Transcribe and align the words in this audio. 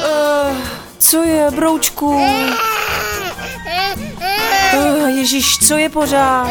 Uh, 0.00 0.56
co 0.98 1.22
je, 1.22 1.50
broučku? 1.50 2.06
Uh, 4.74 5.08
Ježíš, 5.08 5.58
co 5.58 5.76
je 5.76 5.88
pořád? 5.88 6.48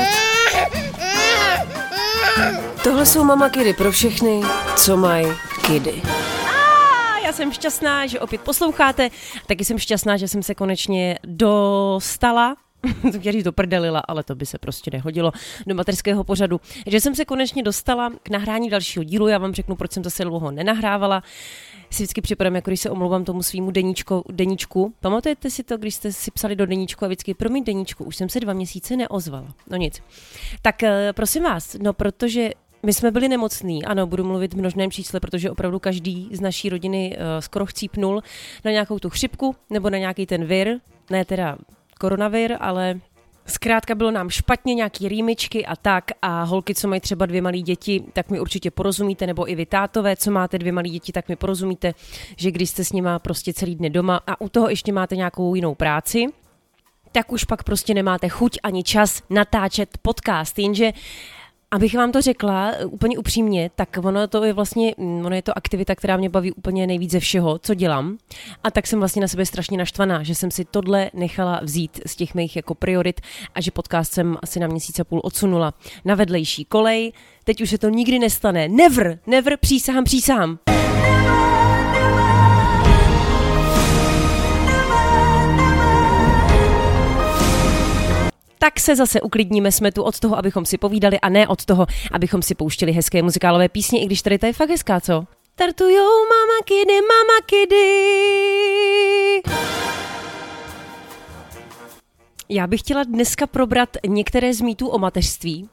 Tohle 2.84 3.06
jsou 3.06 3.24
mama 3.24 3.50
kidy 3.50 3.74
pro 3.74 3.92
všechny, 3.92 4.42
co 4.76 4.98
mají 4.98 5.28
kidy. 5.66 6.02
Já 7.26 7.34
jsem 7.34 7.52
šťastná, 7.52 8.08
že 8.08 8.20
opět 8.20 8.42
posloucháte. 8.42 9.10
Taky 9.48 9.66
jsem 9.66 9.80
šťastná, 9.80 10.18
že 10.18 10.28
jsem 10.28 10.44
se 10.44 10.56
konečně 10.56 11.20
dostala 11.24 12.56
to 13.12 13.20
chtěla 13.20 13.34
říct 13.34 13.44
doprdelila, 13.44 14.00
ale 14.08 14.24
to 14.24 14.36
by 14.36 14.46
se 14.46 14.58
prostě 14.58 14.92
nehodilo 14.94 15.32
do 15.68 15.76
materského 15.76 16.24
pořadu. 16.24 16.62
Že 16.88 17.02
jsem 17.02 17.16
se 17.16 17.26
konečně 17.26 17.64
dostala 17.64 18.12
k 18.24 18.30
nahrání 18.30 18.70
dalšího 18.70 19.04
dílu, 19.04 19.28
já 19.28 19.38
vám 19.38 19.54
řeknu, 19.54 19.76
proč 19.76 19.92
jsem 19.92 20.04
zase 20.04 20.24
dlouho 20.24 20.52
nenahrávala. 20.52 21.24
Si 21.90 22.04
vždycky 22.04 22.22
připadám, 22.22 22.56
jako 22.56 22.70
když 22.70 22.80
se 22.80 22.90
omlouvám 22.90 23.26
tomu 23.26 23.44
svýmu 23.44 23.72
deníčku, 23.72 24.24
deníčku. 24.32 24.94
Pamatujete 25.00 25.50
si 25.50 25.64
to, 25.64 25.78
když 25.78 25.96
jste 25.96 26.12
si 26.12 26.32
psali 26.32 26.56
do 26.56 26.66
deníčku 26.66 27.06
a 27.06 27.08
vždycky, 27.08 27.34
promiň 27.34 27.64
deníčku, 27.64 28.04
už 28.04 28.16
jsem 28.16 28.30
se 28.30 28.40
dva 28.40 28.54
měsíce 28.54 28.96
neozvala. 28.96 29.54
No 29.70 29.78
nic. 29.78 30.02
Tak 30.62 30.84
eh, 30.84 31.14
prosím 31.14 31.44
vás, 31.44 31.76
no 31.82 31.94
protože 31.94 32.50
my 32.86 32.94
jsme 32.94 33.12
byli 33.12 33.30
nemocní, 33.30 33.86
ano, 33.86 34.08
budu 34.08 34.24
mluvit 34.24 34.54
v 34.54 34.58
množném 34.58 34.92
čísle, 34.92 35.20
protože 35.20 35.52
opravdu 35.52 35.80
každý 35.80 36.30
z 36.32 36.42
naší 36.42 36.70
rodiny 36.70 37.18
uh, 37.18 37.24
skoro 37.40 37.66
chcípnul 37.66 38.22
na 38.66 38.72
nějakou 38.72 39.00
tu 39.00 39.10
chřipku 39.10 39.56
nebo 39.70 39.90
na 39.90 39.98
nějaký 39.98 40.26
ten 40.26 40.46
vir, 40.46 40.80
ne 41.10 41.26
teda 41.26 41.58
koronavir, 42.00 42.58
ale 42.60 43.00
Zkrátka 43.48 43.96
bylo 43.96 44.12
nám 44.12 44.30
špatně, 44.30 44.74
nějaký 44.74 45.08
rýmičky 45.08 45.66
a 45.66 45.76
tak. 45.76 46.04
A 46.22 46.44
holky, 46.44 46.76
co 46.76 46.88
mají 46.88 47.02
třeba 47.02 47.26
dvě 47.26 47.42
malé 47.42 47.58
děti, 47.58 48.04
tak 48.14 48.30
mi 48.30 48.40
určitě 48.40 48.72
porozumíte, 48.72 49.28
nebo 49.28 49.52
i 49.52 49.56
vy 49.56 49.66
tátové, 49.66 50.16
co 50.16 50.32
máte 50.32 50.58
dvě 50.58 50.72
malé 50.72 50.90
děti, 50.90 51.12
tak 51.12 51.30
mi 51.30 51.36
porozumíte, 51.36 51.94
že 52.38 52.52
když 52.52 52.70
jste 52.70 52.84
s 52.84 52.92
nima 52.92 53.20
prostě 53.20 53.54
celý 53.54 53.76
den 53.76 53.92
doma 53.92 54.20
a 54.28 54.42
u 54.42 54.50
toho 54.50 54.70
ještě 54.70 54.94
máte 54.94 55.16
nějakou 55.16 55.56
jinou 55.56 55.76
práci, 55.76 56.26
tak 57.12 57.32
už 57.32 57.44
pak 57.44 57.64
prostě 57.64 57.94
nemáte 57.94 58.30
chuť 58.30 58.60
ani 58.64 58.84
čas 58.84 59.22
natáčet 59.30 59.98
podcast, 60.02 60.60
jenže 60.60 60.92
Abych 61.72 61.96
vám 61.96 62.12
to 62.12 62.22
řekla 62.22 62.72
eh, 62.72 62.86
úplně 62.86 63.18
upřímně, 63.18 63.72
tak 63.76 63.98
ono 64.04 64.28
to 64.28 64.44
je 64.44 64.54
vlastně, 64.54 64.94
mm, 64.98 65.26
ono 65.26 65.36
je 65.36 65.42
to 65.42 65.58
aktivita, 65.58 65.96
která 65.96 66.18
mě 66.18 66.30
baví 66.30 66.52
úplně 66.52 66.88
nejvíc 66.88 67.12
ze 67.12 67.20
všeho, 67.20 67.60
co 67.60 67.74
dělám. 67.74 68.18
A 68.64 68.72
tak 68.72 68.88
jsem 68.88 69.00
vlastně 69.00 69.22
na 69.22 69.28
sebe 69.28 69.46
strašně 69.46 69.78
naštvaná, 69.78 70.24
že 70.24 70.36
jsem 70.36 70.52
si 70.52 70.66
tohle 70.66 71.12
nechala 71.14 71.60
vzít 71.64 72.00
z 72.06 72.16
těch 72.16 72.36
mých 72.36 72.56
jako 72.56 72.76
priorit 72.76 73.22
a 73.56 73.62
že 73.62 73.72
podcast 73.72 74.14
jsem 74.14 74.38
asi 74.44 74.60
na 74.60 74.68
měsíc 74.68 75.00
a 75.00 75.04
půl 75.04 75.22
odsunula 75.24 75.74
na 76.06 76.16
vedlejší 76.16 76.66
kolej. 76.66 77.14
Teď 77.44 77.62
už 77.62 77.70
se 77.70 77.78
to 77.78 77.90
nikdy 77.90 78.20
nestane. 78.20 78.68
Never, 78.68 79.20
never, 79.28 79.58
přísahám, 79.58 80.04
přísahám. 80.04 80.60
Tak 88.60 88.80
se 88.80 88.96
zase 88.96 89.22
uklidníme, 89.22 89.72
jsme 89.72 89.92
tu 89.92 90.04
od 90.04 90.20
toho, 90.20 90.38
abychom 90.38 90.66
si 90.66 90.78
povídali 90.78 91.20
a 91.20 91.30
ne 91.30 91.48
od 91.48 91.66
toho, 91.66 91.86
abychom 92.12 92.42
si 92.42 92.56
pouštili 92.56 92.92
hezké 92.92 93.22
muzikálové 93.22 93.70
písně, 93.70 94.02
i 94.02 94.06
když 94.06 94.22
tady 94.22 94.38
to 94.38 94.46
je 94.46 94.54
fakt 94.54 94.70
hezká, 94.70 95.02
co? 95.02 95.24
Tartujou 95.56 96.26
mama 96.30 96.60
kidy, 96.66 97.02
mama 97.02 97.42
kidy. 97.46 99.25
Já 102.50 102.68
bych 102.68 102.80
chtěla 102.80 103.04
dneska 103.04 103.48
probrat 103.48 103.98
některé 104.08 104.54
z 104.54 104.62
mýtů 104.62 104.88
o 104.88 105.00
mateřství 105.00 105.70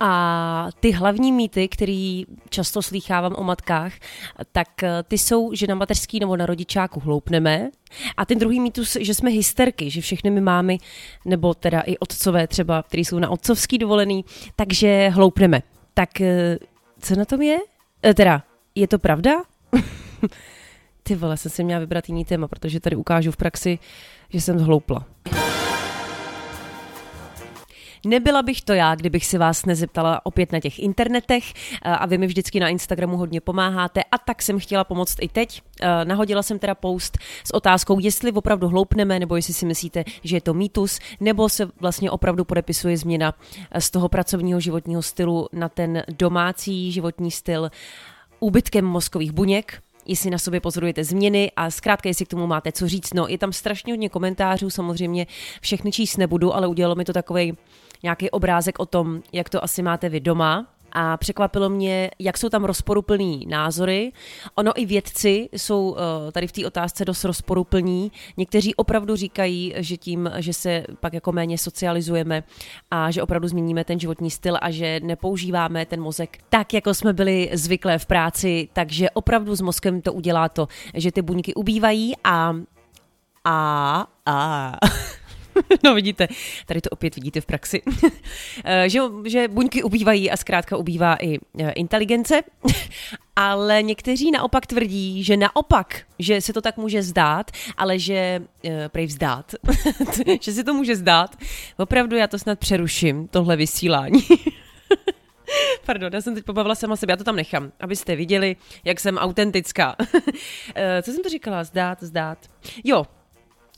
a 0.00 0.68
ty 0.80 0.90
hlavní 0.90 1.32
mýty, 1.32 1.68
který 1.68 2.24
často 2.48 2.82
slýchávám 2.82 3.34
o 3.36 3.44
matkách, 3.44 3.92
tak 4.52 4.82
eh, 4.82 5.02
ty 5.02 5.18
jsou, 5.18 5.54
že 5.54 5.66
na 5.66 5.74
mateřský 5.74 6.20
nebo 6.20 6.36
na 6.36 6.46
rodičáku 6.46 7.00
hloupneme 7.00 7.70
a 8.16 8.24
ten 8.24 8.38
druhý 8.38 8.60
mýtus, 8.60 8.96
že 9.00 9.14
jsme 9.14 9.30
hysterky, 9.30 9.90
že 9.90 10.00
všechny 10.00 10.30
my 10.30 10.40
mámy, 10.40 10.78
nebo 11.24 11.54
teda 11.54 11.80
i 11.80 11.98
otcové 11.98 12.46
třeba, 12.46 12.82
kteří 12.82 13.04
jsou 13.04 13.18
na 13.18 13.30
otcovský 13.30 13.78
dovolený, 13.78 14.24
takže 14.56 15.08
hloupneme. 15.08 15.62
Tak 15.94 16.20
eh, 16.20 16.58
co 17.00 17.16
na 17.16 17.24
tom 17.24 17.42
je? 17.42 17.58
E, 18.06 18.14
teda, 18.14 18.42
je 18.74 18.88
to 18.88 18.98
pravda? 18.98 19.30
Ty 21.02 21.14
vole, 21.14 21.36
jsem 21.36 21.50
si 21.50 21.64
měla 21.64 21.80
vybrat 21.80 22.08
jiný 22.08 22.24
téma, 22.24 22.48
protože 22.48 22.80
tady 22.80 22.96
ukážu 22.96 23.32
v 23.32 23.36
praxi, 23.36 23.78
že 24.28 24.40
jsem 24.40 24.58
zhloupla. 24.58 25.06
Nebyla 28.06 28.42
bych 28.42 28.62
to 28.62 28.72
já, 28.72 28.94
kdybych 28.94 29.26
si 29.26 29.38
vás 29.38 29.64
nezeptala 29.66 30.26
opět 30.26 30.52
na 30.52 30.60
těch 30.60 30.78
internetech 30.78 31.44
a 31.82 32.06
vy 32.06 32.18
mi 32.18 32.26
vždycky 32.26 32.60
na 32.60 32.68
Instagramu 32.68 33.16
hodně 33.16 33.40
pomáháte 33.40 34.02
a 34.04 34.18
tak 34.18 34.42
jsem 34.42 34.58
chtěla 34.58 34.84
pomoct 34.84 35.16
i 35.20 35.28
teď. 35.28 35.62
Nahodila 36.04 36.42
jsem 36.42 36.58
teda 36.58 36.74
post 36.74 37.18
s 37.44 37.54
otázkou, 37.54 37.98
jestli 37.98 38.32
opravdu 38.32 38.68
hloupneme, 38.68 39.18
nebo 39.18 39.36
jestli 39.36 39.54
si 39.54 39.66
myslíte, 39.66 40.04
že 40.24 40.36
je 40.36 40.40
to 40.40 40.54
mýtus, 40.54 40.98
nebo 41.20 41.48
se 41.48 41.68
vlastně 41.80 42.10
opravdu 42.10 42.44
podepisuje 42.44 42.96
změna 42.96 43.34
z 43.78 43.90
toho 43.90 44.08
pracovního 44.08 44.60
životního 44.60 45.02
stylu 45.02 45.48
na 45.52 45.68
ten 45.68 46.02
domácí 46.18 46.92
životní 46.92 47.30
styl 47.30 47.70
úbytkem 48.40 48.84
mozkových 48.84 49.32
buněk, 49.32 49.82
jestli 50.06 50.30
na 50.30 50.38
sobě 50.38 50.60
pozorujete 50.60 51.04
změny 51.04 51.52
a 51.56 51.70
zkrátka, 51.70 52.08
jestli 52.08 52.24
k 52.24 52.28
tomu 52.28 52.46
máte 52.46 52.72
co 52.72 52.88
říct. 52.88 53.14
No, 53.14 53.26
je 53.28 53.38
tam 53.38 53.52
strašně 53.52 53.92
hodně 53.92 54.08
komentářů, 54.08 54.70
samozřejmě 54.70 55.26
všechny 55.60 55.92
číst 55.92 56.16
nebudu, 56.16 56.54
ale 56.54 56.66
udělalo 56.66 56.94
mi 56.94 57.04
to 57.04 57.12
takový 57.12 57.56
nějaký 58.02 58.30
obrázek 58.30 58.78
o 58.78 58.86
tom, 58.86 59.22
jak 59.32 59.48
to 59.48 59.64
asi 59.64 59.82
máte 59.82 60.08
vy 60.08 60.20
doma, 60.20 60.66
a 60.92 61.16
překvapilo 61.16 61.68
mě, 61.68 62.10
jak 62.18 62.38
jsou 62.38 62.48
tam 62.48 62.64
rozporuplný 62.64 63.46
názory. 63.48 64.12
Ono 64.54 64.72
i 64.80 64.86
vědci 64.86 65.48
jsou 65.52 65.96
eh, 65.98 66.32
tady 66.32 66.46
v 66.46 66.52
té 66.52 66.66
otázce 66.66 67.04
dost 67.04 67.24
rozporuplní. 67.24 68.12
Někteří 68.36 68.74
opravdu 68.74 69.16
říkají, 69.16 69.74
že 69.76 69.96
tím, 69.96 70.30
že 70.38 70.52
se 70.52 70.84
pak 71.00 71.12
jako 71.12 71.32
méně 71.32 71.58
socializujeme 71.58 72.44
a 72.90 73.10
že 73.10 73.22
opravdu 73.22 73.48
změníme 73.48 73.84
ten 73.84 74.00
životní 74.00 74.30
styl 74.30 74.58
a 74.60 74.70
že 74.70 75.00
nepoužíváme 75.02 75.86
ten 75.86 76.00
mozek 76.00 76.38
tak, 76.48 76.74
jako 76.74 76.94
jsme 76.94 77.12
byli 77.12 77.50
zvyklé 77.52 77.98
v 77.98 78.06
práci, 78.06 78.68
takže 78.72 79.10
opravdu 79.10 79.54
s 79.54 79.60
mozkem 79.60 80.00
to 80.02 80.12
udělá 80.12 80.48
to, 80.48 80.68
že 80.94 81.12
ty 81.12 81.22
buňky 81.22 81.54
ubývají 81.54 82.14
a 82.24 82.54
a 83.44 84.06
a 84.26 84.72
no 85.84 85.94
vidíte, 85.94 86.28
tady 86.66 86.80
to 86.80 86.90
opět 86.90 87.14
vidíte 87.14 87.40
v 87.40 87.46
praxi, 87.46 87.82
eh, 88.64 88.88
že, 88.88 89.00
že 89.26 89.48
buňky 89.48 89.82
ubývají 89.82 90.30
a 90.30 90.36
zkrátka 90.36 90.76
ubývá 90.76 91.16
i 91.20 91.38
eh, 91.58 91.70
inteligence, 91.70 92.42
ale 93.36 93.82
někteří 93.82 94.30
naopak 94.30 94.66
tvrdí, 94.66 95.24
že 95.24 95.36
naopak, 95.36 96.02
že 96.18 96.40
se 96.40 96.52
to 96.52 96.60
tak 96.60 96.76
může 96.76 97.02
zdát, 97.02 97.50
ale 97.76 97.98
že, 97.98 98.42
eh, 98.64 98.88
prej 98.88 99.06
vzdát, 99.06 99.54
že 100.40 100.52
se 100.52 100.64
to 100.64 100.74
může 100.74 100.96
zdát. 100.96 101.36
Opravdu 101.76 102.16
já 102.16 102.26
to 102.26 102.38
snad 102.38 102.58
přeruším, 102.58 103.28
tohle 103.28 103.56
vysílání. 103.56 104.26
Pardon, 105.86 106.12
já 106.12 106.20
jsem 106.20 106.34
teď 106.34 106.44
pobavila 106.44 106.74
sama 106.74 106.96
sebe, 106.96 107.12
já 107.12 107.16
to 107.16 107.24
tam 107.24 107.36
nechám, 107.36 107.72
abyste 107.80 108.16
viděli, 108.16 108.56
jak 108.84 109.00
jsem 109.00 109.18
autentická. 109.18 109.96
Co 111.02 111.12
jsem 111.12 111.22
to 111.22 111.28
říkala? 111.28 111.64
Zdát, 111.64 112.02
zdát. 112.02 112.38
Jo, 112.84 113.06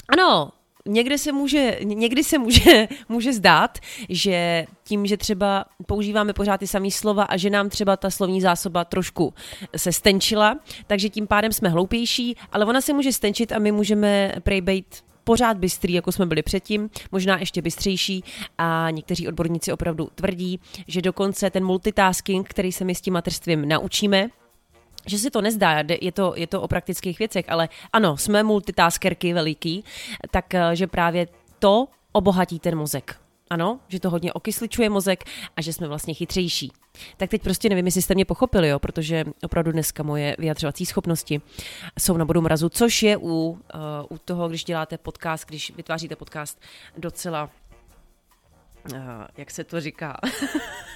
ano, 0.09 0.53
někdy 0.89 1.19
se 1.19 1.33
může, 1.33 1.79
někdy 1.83 2.25
se 2.25 2.39
může, 2.39 2.89
může 3.09 3.33
zdát, 3.33 3.79
že 4.09 4.67
tím, 4.85 5.07
že 5.07 5.17
třeba 5.17 5.65
používáme 5.87 6.33
pořád 6.33 6.59
ty 6.59 6.67
samé 6.67 6.91
slova 6.91 7.25
a 7.25 7.37
že 7.37 7.51
nám 7.51 7.69
třeba 7.69 7.97
ta 7.97 8.11
slovní 8.11 8.41
zásoba 8.41 8.85
trošku 8.85 9.35
se 9.77 9.93
stenčila, 9.93 10.59
takže 10.87 11.09
tím 11.09 11.27
pádem 11.27 11.53
jsme 11.53 11.69
hloupější, 11.69 12.37
ale 12.53 12.65
ona 12.65 12.81
se 12.81 12.93
může 12.93 13.13
stenčit 13.13 13.53
a 13.53 13.59
my 13.59 13.73
můžeme 13.73 14.35
prej 14.43 14.61
být 14.61 14.87
pořád 15.25 15.57
bystrý, 15.57 15.93
jako 15.93 16.13
jsme 16.13 16.27
byli 16.27 16.43
předtím, 16.43 16.91
možná 17.13 17.39
ještě 17.39 17.63
bystřejší. 17.63 18.25
A 18.59 18.91
někteří 18.91 19.29
odborníci 19.29 19.73
opravdu 19.73 20.09
tvrdí, 20.15 20.61
že 20.89 21.03
dokonce 21.03 21.51
ten 21.51 21.65
multitasking, 21.65 22.49
který 22.49 22.73
se 22.73 22.85
my 22.85 22.95
s 22.95 23.01
tím 23.01 23.15
mateřstvím 23.15 23.69
naučíme, 23.69 24.29
že 25.07 25.19
si 25.19 25.31
to 25.31 25.41
nezdá, 25.41 25.85
je 26.01 26.13
to, 26.13 26.33
je 26.37 26.47
to 26.47 26.63
o 26.63 26.69
praktických 26.69 27.19
věcech, 27.19 27.45
ale 27.49 27.69
ano, 27.93 28.17
jsme 28.17 28.43
multitaskerky 28.43 29.33
veliký, 29.35 29.85
tak 30.31 30.55
eh, 30.55 30.87
právě 30.87 31.29
to 31.59 31.89
obohatí 32.13 32.59
ten 32.59 32.77
mozek. 32.77 33.17
Ano, 33.51 33.81
že 33.89 34.01
to 34.01 34.11
hodně 34.11 34.33
okysličuje 34.33 34.91
mozek 34.91 35.25
a 35.57 35.63
že 35.63 35.73
jsme 35.73 35.89
vlastně 35.89 36.15
chytřejší. 36.15 36.73
Tak 37.17 37.31
teď 37.31 37.43
prostě 37.43 37.69
nevím, 37.69 37.87
jestli 37.87 38.03
jste 38.03 38.15
mě 38.15 38.25
pochopili, 38.25 38.69
jo, 38.69 38.79
protože 38.79 39.25
opravdu 39.43 39.73
dneska 39.73 40.03
moje 40.03 40.37
vyjadřovací 40.39 40.87
schopnosti 40.87 41.41
jsou 41.99 42.17
na 42.17 42.25
bodu 42.25 42.41
mrazu, 42.41 42.69
což 42.69 43.03
je 43.03 43.17
u, 43.17 43.23
uh, 43.23 43.59
u 44.11 44.19
toho, 44.19 44.49
když 44.49 44.65
děláte 44.65 44.99
podcast, 44.99 45.49
když 45.49 45.73
vytváříte 45.77 46.17
podcast, 46.17 46.61
docela, 46.97 47.51
uh, 48.93 48.99
jak 49.37 49.51
se 49.51 49.65
to 49.65 49.81
říká, 49.81 50.17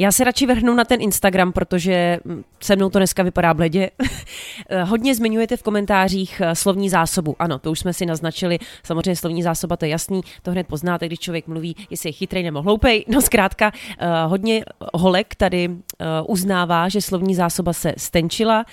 Já 0.00 0.12
se 0.12 0.24
radši 0.24 0.46
vrhnu 0.46 0.74
na 0.74 0.84
ten 0.84 1.02
Instagram, 1.02 1.52
protože 1.52 2.18
se 2.60 2.76
mnou 2.76 2.90
to 2.90 2.98
dneska 2.98 3.22
vypadá 3.22 3.54
bledě. 3.54 3.90
Hodně 4.84 5.14
zmiňujete 5.14 5.56
v 5.56 5.62
komentářích 5.62 6.40
eh, 6.44 6.54
slovní 6.54 6.90
zásobu. 6.90 7.36
Ano, 7.38 7.58
to 7.58 7.70
už 7.70 7.78
jsme 7.78 7.92
si 7.92 8.06
naznačili. 8.06 8.58
Samozřejmě 8.82 9.16
slovní 9.16 9.42
zásoba, 9.42 9.76
to 9.76 9.84
je 9.84 9.88
jasný, 9.88 10.20
to 10.42 10.50
hned 10.50 10.66
poznáte, 10.66 11.06
když 11.06 11.18
člověk 11.18 11.46
mluví, 11.46 11.76
jestli 11.90 12.08
je 12.08 12.12
chytrý 12.12 12.42
nebo 12.42 12.62
hloupej. 12.62 13.04
No 13.08 13.20
zkrátka, 13.20 13.72
eh, 13.98 14.06
hodně 14.26 14.64
holek 14.94 15.34
tady 15.34 15.70
eh, 15.70 16.06
uznává, 16.28 16.88
že 16.88 17.00
slovní 17.00 17.34
zásoba 17.34 17.72
se 17.72 17.94
stenčila. 17.96 18.64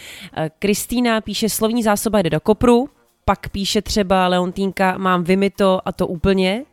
Kristýna 0.60 1.22
píše, 1.22 1.50
slovní 1.50 1.84
zásoba 1.84 2.22
jde 2.22 2.30
do 2.30 2.40
kopru, 2.40 2.90
pak 3.26 3.50
píše 3.50 3.82
třeba 3.82 4.28
Leontínka, 4.28 4.98
mám 4.98 5.24
vymito 5.24 5.80
a 5.86 5.92
to 5.92 6.08
úplně, 6.08 6.64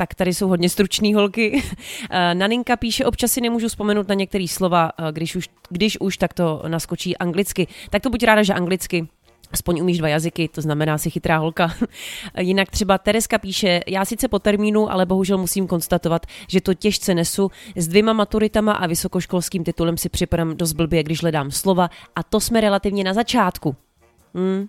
tak 0.00 0.14
tady 0.14 0.34
jsou 0.34 0.48
hodně 0.48 0.68
stručný 0.68 1.14
holky. 1.14 1.62
Eh, 2.10 2.34
Naninka 2.34 2.76
píše, 2.76 3.04
občas 3.04 3.32
si 3.32 3.40
nemůžu 3.40 3.68
vzpomenout 3.68 4.08
na 4.08 4.14
některé 4.14 4.48
slova, 4.48 4.90
eh, 4.98 5.12
když 5.12 5.36
už, 5.36 5.48
když 5.68 6.00
už, 6.00 6.16
tak 6.16 6.34
to 6.34 6.62
naskočí 6.68 7.16
anglicky. 7.16 7.66
Tak 7.90 8.02
to 8.02 8.10
buď 8.10 8.22
ráda, 8.22 8.42
že 8.42 8.54
anglicky, 8.54 9.08
aspoň 9.52 9.80
umíš 9.80 9.98
dva 9.98 10.08
jazyky, 10.08 10.48
to 10.48 10.60
znamená 10.60 10.98
si 10.98 11.10
chytrá 11.10 11.36
holka. 11.38 11.74
Jinak 12.38 12.70
třeba 12.70 12.98
Tereska 12.98 13.38
píše, 13.38 13.80
já 13.86 14.04
sice 14.04 14.28
po 14.28 14.38
termínu, 14.38 14.92
ale 14.92 15.06
bohužel 15.06 15.38
musím 15.38 15.66
konstatovat, 15.66 16.26
že 16.48 16.60
to 16.60 16.74
těžce 16.74 17.14
nesu. 17.14 17.50
S 17.76 17.88
dvěma 17.88 18.12
maturitama 18.12 18.72
a 18.72 18.86
vysokoškolským 18.86 19.64
titulem 19.64 19.96
si 19.96 20.08
připadám 20.08 20.56
dost 20.56 20.72
blbě, 20.72 21.02
když 21.02 21.22
hledám 21.22 21.50
slova 21.50 21.90
a 22.16 22.22
to 22.22 22.40
jsme 22.40 22.60
relativně 22.60 23.04
na 23.04 23.14
začátku. 23.14 23.76
Hmm, 24.34 24.66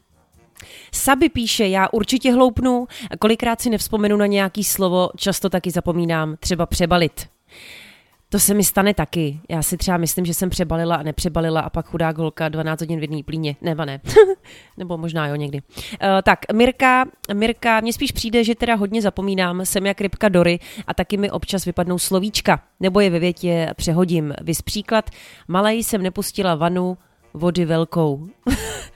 Saby 0.92 1.30
píše, 1.30 1.68
já 1.68 1.88
určitě 1.92 2.34
hloupnu, 2.34 2.88
kolikrát 3.20 3.62
si 3.62 3.70
nevzpomenu 3.70 4.18
na 4.18 4.26
nějaký 4.26 4.64
slovo, 4.64 5.10
často 5.16 5.50
taky 5.50 5.72
zapomínám, 5.72 6.36
třeba 6.40 6.66
přebalit. 6.66 7.28
To 8.32 8.40
se 8.40 8.54
mi 8.54 8.64
stane 8.64 8.94
taky. 8.94 9.40
Já 9.50 9.64
si 9.64 9.78
třeba 9.78 9.98
myslím, 9.98 10.26
že 10.26 10.34
jsem 10.34 10.50
přebalila 10.50 10.96
a 10.96 11.04
nepřebalila 11.04 11.62
a 11.62 11.70
pak 11.70 11.86
chudá 11.86 12.12
golka 12.12 12.50
12 12.50 12.80
hodin 12.80 13.00
v 13.00 13.02
jedné 13.02 13.24
plíně. 13.24 13.56
Neba 13.62 13.86
ne. 13.86 14.02
Nebo 14.78 14.98
možná 14.98 15.28
jo 15.28 15.36
někdy. 15.36 15.62
Uh, 15.62 15.88
tak, 16.24 16.40
Mirka, 16.54 17.06
Mirka, 17.34 17.80
mně 17.82 17.94
spíš 17.94 18.12
přijde, 18.12 18.44
že 18.44 18.56
teda 18.56 18.76
hodně 18.76 19.02
zapomínám, 19.02 19.66
jsem 19.66 19.86
jak 19.86 20.02
rybka 20.02 20.30
Dory 20.30 20.60
a 20.88 20.94
taky 20.94 21.18
mi 21.18 21.32
občas 21.32 21.66
vypadnou 21.66 22.00
slovíčka. 22.00 22.64
Nebo 22.80 23.00
je 23.00 23.10
ve 23.10 23.20
větě 23.20 23.74
přehodím. 23.76 24.34
Vys 24.42 24.62
příklad, 24.62 25.10
malej 25.48 25.84
jsem 25.84 26.04
nepustila 26.04 26.56
vanu, 26.56 26.98
vody 27.34 27.66
velkou. 27.66 28.28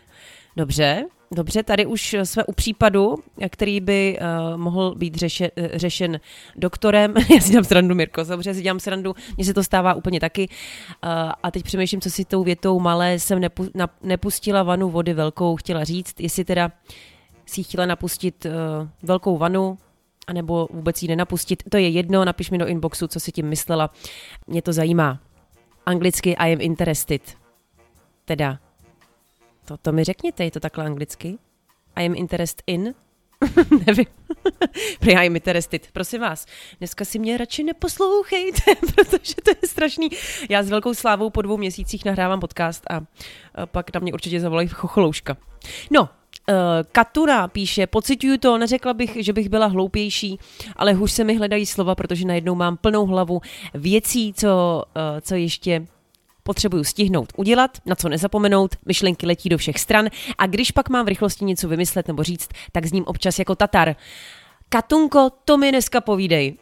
Dobře, 0.55 1.05
Dobře, 1.31 1.63
tady 1.63 1.85
už 1.85 2.15
jsme 2.23 2.43
u 2.43 2.51
případu, 2.51 3.15
který 3.49 3.81
by 3.81 4.19
uh, 4.21 4.57
mohl 4.57 4.95
být 4.95 5.15
řeše, 5.15 5.51
uh, 5.51 5.67
řešen 5.73 6.19
doktorem. 6.55 7.13
Já 7.33 7.39
si 7.41 7.49
dělám 7.49 7.63
srandu, 7.63 7.95
Mirko, 7.95 8.23
dobře, 8.23 8.53
si 8.53 8.61
dělám 8.61 8.79
srandu, 8.79 9.15
mně 9.37 9.45
se 9.45 9.53
to 9.53 9.63
stává 9.63 9.93
úplně 9.93 10.19
taky. 10.19 10.47
Uh, 10.47 11.09
a 11.43 11.51
teď 11.51 11.63
přemýšlím, 11.63 12.01
co 12.01 12.09
si 12.09 12.25
tou 12.25 12.43
větou 12.43 12.79
malé 12.79 13.19
jsem 13.19 13.39
nepu, 13.39 13.67
na, 13.73 13.89
nepustila 14.03 14.63
vanu 14.63 14.89
vody 14.89 15.13
velkou 15.13 15.55
chtěla 15.55 15.83
říct, 15.83 16.19
jestli 16.19 16.45
teda 16.45 16.71
si 17.45 17.63
chtěla 17.63 17.85
napustit 17.85 18.45
uh, 18.45 18.51
velkou 19.03 19.37
vanu, 19.37 19.77
anebo 20.27 20.67
vůbec 20.71 21.01
ji 21.01 21.07
nenapustit. 21.07 21.63
To 21.69 21.77
je 21.77 21.89
jedno, 21.89 22.25
napiš 22.25 22.51
mi 22.51 22.57
do 22.57 22.67
inboxu, 22.67 23.07
co 23.07 23.19
si 23.19 23.31
tím 23.31 23.47
myslela. 23.47 23.89
Mě 24.47 24.61
to 24.61 24.73
zajímá. 24.73 25.19
Anglicky 25.85 26.35
I 26.35 26.53
am 26.53 26.61
interested. 26.61 27.21
Teda 28.25 28.59
to, 29.65 29.77
to 29.77 29.91
mi 29.91 30.03
řekněte, 30.03 30.43
je 30.43 30.51
to 30.51 30.59
takhle 30.59 30.85
anglicky? 30.85 31.37
I 31.95 32.05
am 32.05 32.15
interested 32.15 32.63
in? 32.67 32.93
Nevím. 33.87 34.05
I 35.01 35.27
am 35.27 35.35
interested. 35.35 35.87
Prosím 35.93 36.21
vás, 36.21 36.45
dneska 36.79 37.05
si 37.05 37.19
mě 37.19 37.37
radši 37.37 37.63
neposlouchejte, 37.63 38.75
protože 38.95 39.35
to 39.43 39.51
je 39.61 39.67
strašný. 39.69 40.09
Já 40.49 40.63
s 40.63 40.69
velkou 40.69 40.93
slávou 40.93 41.29
po 41.29 41.41
dvou 41.41 41.57
měsících 41.57 42.05
nahrávám 42.05 42.39
podcast 42.39 42.83
a, 42.91 43.01
pak 43.65 43.93
na 43.93 43.99
mě 43.99 44.13
určitě 44.13 44.39
zavolají 44.39 44.67
chocholouška. 44.67 45.37
No, 45.91 46.09
Uh, 46.49 46.55
Katura 46.91 47.47
píše, 47.47 47.87
pocituju 47.87 48.37
to, 48.37 48.57
neřekla 48.57 48.93
bych, 48.93 49.17
že 49.19 49.33
bych 49.33 49.49
byla 49.49 49.65
hloupější, 49.65 50.39
ale 50.75 50.93
hůř 50.93 51.11
se 51.11 51.23
mi 51.23 51.37
hledají 51.37 51.65
slova, 51.65 51.95
protože 51.95 52.27
najednou 52.27 52.55
mám 52.55 52.77
plnou 52.77 53.05
hlavu 53.05 53.41
věcí, 53.73 54.33
co, 54.33 54.83
uh, 54.95 55.01
co 55.21 55.35
ještě 55.35 55.85
potřebuju 56.47 56.83
stihnout 56.83 57.33
udělat, 57.37 57.77
na 57.85 57.95
co 57.95 58.09
nezapomenout, 58.09 58.75
myšlenky 58.85 59.27
letí 59.27 59.49
do 59.49 59.57
všech 59.57 59.79
stran 59.79 60.09
a 60.37 60.47
když 60.47 60.71
pak 60.71 60.89
mám 60.89 61.05
v 61.05 61.09
rychlosti 61.09 61.45
něco 61.45 61.67
vymyslet 61.67 62.07
nebo 62.07 62.23
říct, 62.23 62.49
tak 62.71 62.85
s 62.85 62.91
ním 62.91 63.03
občas 63.07 63.39
jako 63.39 63.55
Tatar. 63.55 63.95
Katunko, 64.69 65.29
to 65.45 65.57
mi 65.57 65.71
dneska 65.71 66.01
povídej. 66.01 66.57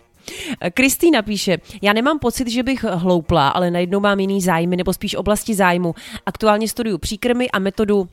Kristýna 0.74 1.22
píše, 1.22 1.58
já 1.82 1.92
nemám 1.92 2.18
pocit, 2.18 2.48
že 2.48 2.62
bych 2.62 2.84
hloupla, 2.84 3.48
ale 3.48 3.70
najednou 3.70 4.00
mám 4.00 4.20
jiný 4.20 4.40
zájmy, 4.40 4.76
nebo 4.76 4.92
spíš 4.92 5.14
oblasti 5.14 5.54
zájmu. 5.54 5.94
Aktuálně 6.26 6.68
studuju 6.68 6.98
příkrmy 6.98 7.50
a 7.50 7.58
metodu 7.58 8.08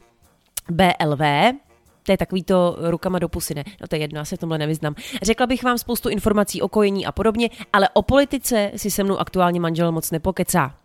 BLV, 0.72 1.22
to 2.04 2.12
je 2.12 2.18
takový 2.18 2.44
to 2.44 2.78
rukama 2.80 3.20
do 3.20 3.30
pusy, 3.30 3.56
ne? 3.56 3.64
No 3.82 3.88
to 3.88 3.96
je 3.96 4.02
jedno, 4.02 4.20
já 4.20 4.26
se 4.26 4.36
v 4.36 4.40
tomhle 4.40 4.58
nevyznám. 4.58 4.96
Řekla 5.22 5.48
bych 5.48 5.64
vám 5.64 5.78
spoustu 5.78 6.10
informací 6.10 6.62
o 6.62 6.68
kojení 6.68 7.06
a 7.06 7.12
podobně, 7.12 7.50
ale 7.74 7.90
o 7.94 8.02
politice 8.02 8.72
si 8.76 8.92
se 8.92 9.04
mnou 9.04 9.18
aktuálně 9.18 9.60
manžel 9.60 9.92
moc 9.92 10.12
nepokecá. 10.12 10.76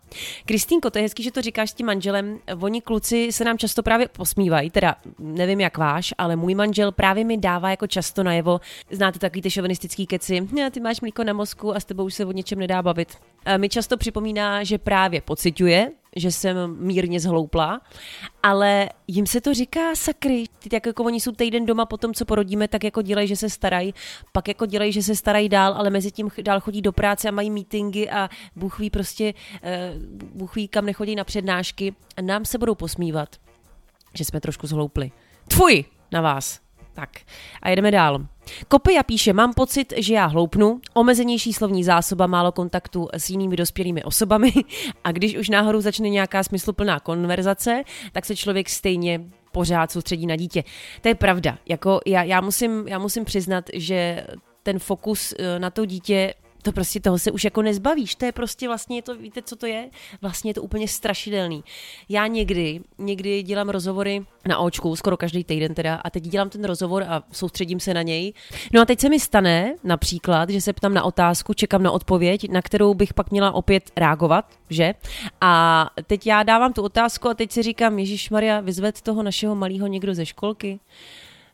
Kristýnko, 0.45 0.89
to 0.89 0.97
je 0.97 1.01
hezký, 1.01 1.23
že 1.23 1.31
to 1.31 1.41
říkáš 1.41 1.69
s 1.69 1.73
tím 1.73 1.85
manželem. 1.85 2.39
Oni 2.59 2.81
kluci 2.81 3.31
se 3.31 3.43
nám 3.43 3.57
často 3.57 3.83
právě 3.83 4.07
posmívají, 4.07 4.69
teda 4.69 4.95
nevím 5.19 5.59
jak 5.59 5.77
váš, 5.77 6.13
ale 6.17 6.35
můj 6.35 6.55
manžel 6.55 6.91
právě 6.91 7.23
mi 7.23 7.37
dává 7.37 7.69
jako 7.69 7.87
často 7.87 8.23
najevo, 8.23 8.59
znáte 8.91 9.19
takový 9.19 9.41
ty 9.41 9.51
šovinistický 9.51 10.07
keci, 10.07 10.47
ty 10.71 10.79
máš 10.79 11.01
mlíko 11.01 11.23
na 11.23 11.33
mozku 11.33 11.75
a 11.75 11.79
s 11.79 11.85
tebou 11.85 12.05
už 12.05 12.13
se 12.13 12.25
o 12.25 12.31
něčem 12.31 12.59
nedá 12.59 12.81
bavit. 12.81 13.17
A 13.45 13.57
mi 13.57 13.69
často 13.69 13.97
připomíná, 13.97 14.63
že 14.63 14.77
právě 14.77 15.21
pociťuje, 15.21 15.91
že 16.15 16.31
jsem 16.31 16.77
mírně 16.79 17.19
zhloupla, 17.19 17.81
ale 18.43 18.89
jim 19.07 19.27
se 19.27 19.41
to 19.41 19.53
říká 19.53 19.95
sakry. 19.95 20.43
Ty 20.59 20.69
tak 20.69 20.85
jako 20.85 21.03
oni 21.03 21.19
jsou 21.19 21.31
týden 21.31 21.65
doma 21.65 21.85
po 21.85 21.97
tom, 21.97 22.13
co 22.13 22.25
porodíme, 22.25 22.67
tak 22.67 22.83
jako 22.83 23.01
dělají, 23.01 23.27
že 23.27 23.35
se 23.35 23.49
starají, 23.49 23.93
pak 24.31 24.47
jako 24.47 24.65
dělají, 24.65 24.91
že 24.91 25.03
se 25.03 25.15
starají 25.15 25.49
dál, 25.49 25.73
ale 25.73 25.89
mezi 25.89 26.11
tím 26.11 26.29
dál 26.41 26.59
chodí 26.59 26.81
do 26.81 26.91
práce 26.91 27.27
a 27.27 27.31
mají 27.31 27.49
meetingy 27.49 28.09
a 28.09 28.29
Bůh 28.55 28.79
ví 28.79 28.89
prostě, 28.89 29.33
uh, 29.33 29.69
Bůh 30.33 30.55
ví, 30.55 30.67
kam 30.67 30.85
nechodí 30.85 31.15
na 31.15 31.23
přednášky 31.23 31.95
a 32.17 32.21
nám 32.21 32.45
se 32.45 32.57
budou 32.57 32.75
posmívat, 32.75 33.35
že 34.13 34.25
jsme 34.25 34.41
trošku 34.41 34.67
zhloupli. 34.67 35.11
Tfuj 35.47 35.85
na 36.11 36.21
vás. 36.21 36.59
Tak 36.93 37.09
a 37.61 37.69
jedeme 37.69 37.91
dál. 37.91 38.25
Kopia 38.67 39.03
píše, 39.03 39.33
mám 39.33 39.53
pocit, 39.53 39.93
že 39.97 40.13
já 40.13 40.25
hloupnu, 40.25 40.81
omezenější 40.93 41.53
slovní 41.53 41.83
zásoba, 41.83 42.27
málo 42.27 42.51
kontaktu 42.51 43.07
s 43.13 43.29
jinými 43.29 43.55
dospělými 43.55 44.03
osobami 44.03 44.53
a 45.03 45.11
když 45.11 45.37
už 45.37 45.49
náhodou 45.49 45.81
začne 45.81 46.09
nějaká 46.09 46.43
smysluplná 46.43 46.99
konverzace, 46.99 47.83
tak 48.11 48.25
se 48.25 48.35
člověk 48.35 48.69
stejně 48.69 49.21
pořád 49.51 49.91
soustředí 49.91 50.25
na 50.25 50.35
dítě. 50.35 50.63
To 51.01 51.07
je 51.07 51.15
pravda. 51.15 51.57
Jako 51.65 51.99
já, 52.05 52.23
já, 52.23 52.41
musím, 52.41 52.87
já 52.87 52.99
musím 52.99 53.25
přiznat, 53.25 53.65
že 53.73 54.27
ten 54.63 54.79
fokus 54.79 55.33
eh, 55.39 55.59
na 55.59 55.69
to 55.69 55.85
dítě 55.85 56.33
to 56.61 56.71
prostě 56.71 56.99
toho 56.99 57.19
se 57.19 57.31
už 57.31 57.43
jako 57.43 57.61
nezbavíš. 57.61 58.15
To 58.15 58.25
je 58.25 58.31
prostě 58.31 58.67
vlastně, 58.67 59.01
to, 59.01 59.15
víte, 59.15 59.41
co 59.41 59.55
to 59.55 59.65
je? 59.65 59.89
Vlastně 60.21 60.49
je 60.49 60.53
to 60.53 60.61
úplně 60.61 60.87
strašidelný. 60.87 61.63
Já 62.09 62.27
někdy, 62.27 62.81
někdy 62.97 63.43
dělám 63.43 63.69
rozhovory 63.69 64.25
na 64.47 64.57
očku, 64.57 64.95
skoro 64.95 65.17
každý 65.17 65.43
týden 65.43 65.73
teda, 65.73 65.95
a 65.95 66.09
teď 66.09 66.23
dělám 66.23 66.49
ten 66.49 66.65
rozhovor 66.65 67.03
a 67.03 67.23
soustředím 67.31 67.79
se 67.79 67.93
na 67.93 68.01
něj. 68.01 68.33
No 68.73 68.81
a 68.81 68.85
teď 68.85 68.99
se 68.99 69.09
mi 69.09 69.19
stane 69.19 69.75
například, 69.83 70.49
že 70.49 70.61
se 70.61 70.73
ptám 70.73 70.93
na 70.93 71.03
otázku, 71.03 71.53
čekám 71.53 71.83
na 71.83 71.91
odpověď, 71.91 72.49
na 72.49 72.61
kterou 72.61 72.93
bych 72.93 73.13
pak 73.13 73.31
měla 73.31 73.51
opět 73.51 73.91
reagovat, 73.97 74.45
že? 74.69 74.93
A 75.41 75.85
teď 76.07 76.27
já 76.27 76.43
dávám 76.43 76.73
tu 76.73 76.81
otázku 76.81 77.29
a 77.29 77.33
teď 77.33 77.51
si 77.51 77.63
říkám, 77.63 77.99
Ježíš 77.99 78.29
Maria, 78.29 78.59
vyzved 78.59 79.01
toho 79.01 79.23
našeho 79.23 79.55
malého 79.55 79.87
někdo 79.87 80.15
ze 80.15 80.25
školky 80.25 80.79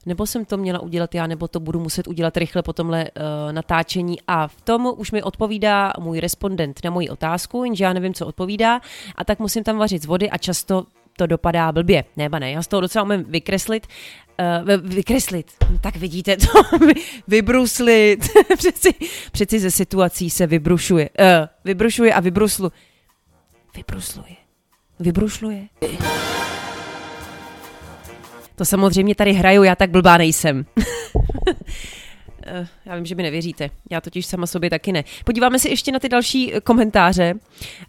nebo 0.06 0.26
jsem 0.26 0.46
to 0.46 0.58
měla 0.58 0.80
udělat 0.80 1.16
já, 1.16 1.28
nebo 1.28 1.48
to 1.48 1.60
budu 1.60 1.80
muset 1.80 2.08
udělat 2.08 2.38
rychle 2.38 2.64
po 2.64 2.74
tomhle 2.74 3.04
uh, 3.04 3.52
natáčení. 3.52 4.18
A 4.28 4.48
v 4.48 4.62
tom 4.62 4.94
už 4.98 5.12
mi 5.12 5.24
odpovídá 5.24 5.94
můj 6.00 6.20
respondent 6.20 6.80
na 6.84 6.92
moji 6.92 7.10
otázku, 7.10 7.64
jenže 7.64 7.84
já 7.84 7.94
nevím, 7.94 8.14
co 8.14 8.28
odpovídá, 8.28 8.82
a 9.16 9.24
tak 9.26 9.40
musím 9.40 9.64
tam 9.64 9.78
vařit 9.78 10.04
z 10.04 10.06
vody 10.06 10.30
a 10.30 10.38
často 10.38 10.86
to 11.18 11.28
dopadá 11.28 11.72
blbě. 11.72 12.04
Neba 12.18 12.40
ne, 12.40 12.52
já 12.52 12.62
z 12.62 12.68
toho 12.68 12.82
docela 12.82 13.04
umím 13.04 13.24
vykreslit. 13.24 13.88
Uh, 14.68 14.94
vykreslit, 14.96 15.52
tak 15.82 15.96
vidíte 15.96 16.38
to, 16.38 16.78
vybruslit. 17.28 18.30
přeci, 18.58 18.94
přeci 19.32 19.60
ze 19.60 19.72
situací 19.72 20.30
se 20.30 20.48
vybrušuje. 20.48 21.10
Uh, 21.20 21.26
vybrušuje 21.66 22.14
a 22.14 22.20
vybruslu. 22.20 22.72
Vybrusluje. 23.76 24.36
Vybrušluje. 25.00 25.68
To 28.56 28.66
samozřejmě 28.66 29.16
tady 29.16 29.34
hraju, 29.34 29.64
já 29.64 29.76
tak 29.76 29.90
blbá 29.90 30.18
nejsem. 30.18 30.66
Eh, 32.48 32.68
já 32.86 32.96
vím, 32.96 33.06
že 33.06 33.16
mi 33.16 33.24
nevěříte. 33.24 33.70
Já 33.92 34.02
totiž 34.02 34.26
sama 34.26 34.48
sobě 34.48 34.70
taky 34.70 34.92
ne. 34.92 35.04
Podíváme 35.26 35.60
se 35.60 35.70
ještě 35.70 35.92
na 35.92 36.00
ty 36.00 36.10
další 36.10 36.54
eh, 36.54 36.62
komentáře. 36.62 37.34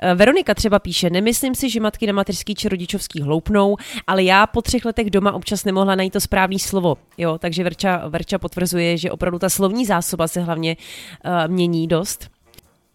Eh, 0.01 0.15
Veronika 0.15 0.55
třeba 0.55 0.79
píše, 0.79 1.11
nemyslím 1.11 1.55
si, 1.55 1.71
že 1.71 1.81
matky 1.81 2.07
na 2.07 2.13
mateřský 2.13 2.55
či 2.55 2.69
rodičovský 2.69 3.23
hloupnou, 3.23 3.77
ale 4.07 4.23
já 4.23 4.47
po 4.47 4.63
třech 4.63 4.85
letech 4.85 5.11
doma 5.11 5.33
občas 5.33 5.65
nemohla 5.65 5.95
najít 5.95 6.13
to 6.13 6.21
správné 6.21 6.59
slovo. 6.59 6.97
Jo, 7.19 7.39
takže 7.39 7.65
Verča, 7.65 8.09
Verča 8.09 8.39
potvrzuje, 8.39 8.97
že 8.99 9.11
opravdu 9.11 9.39
ta 9.39 9.49
slovní 9.49 9.87
zásoba 9.87 10.29
se 10.29 10.41
hlavně 10.41 10.77
uh, 11.25 11.53
mění 11.53 11.89
dost. 11.89 12.36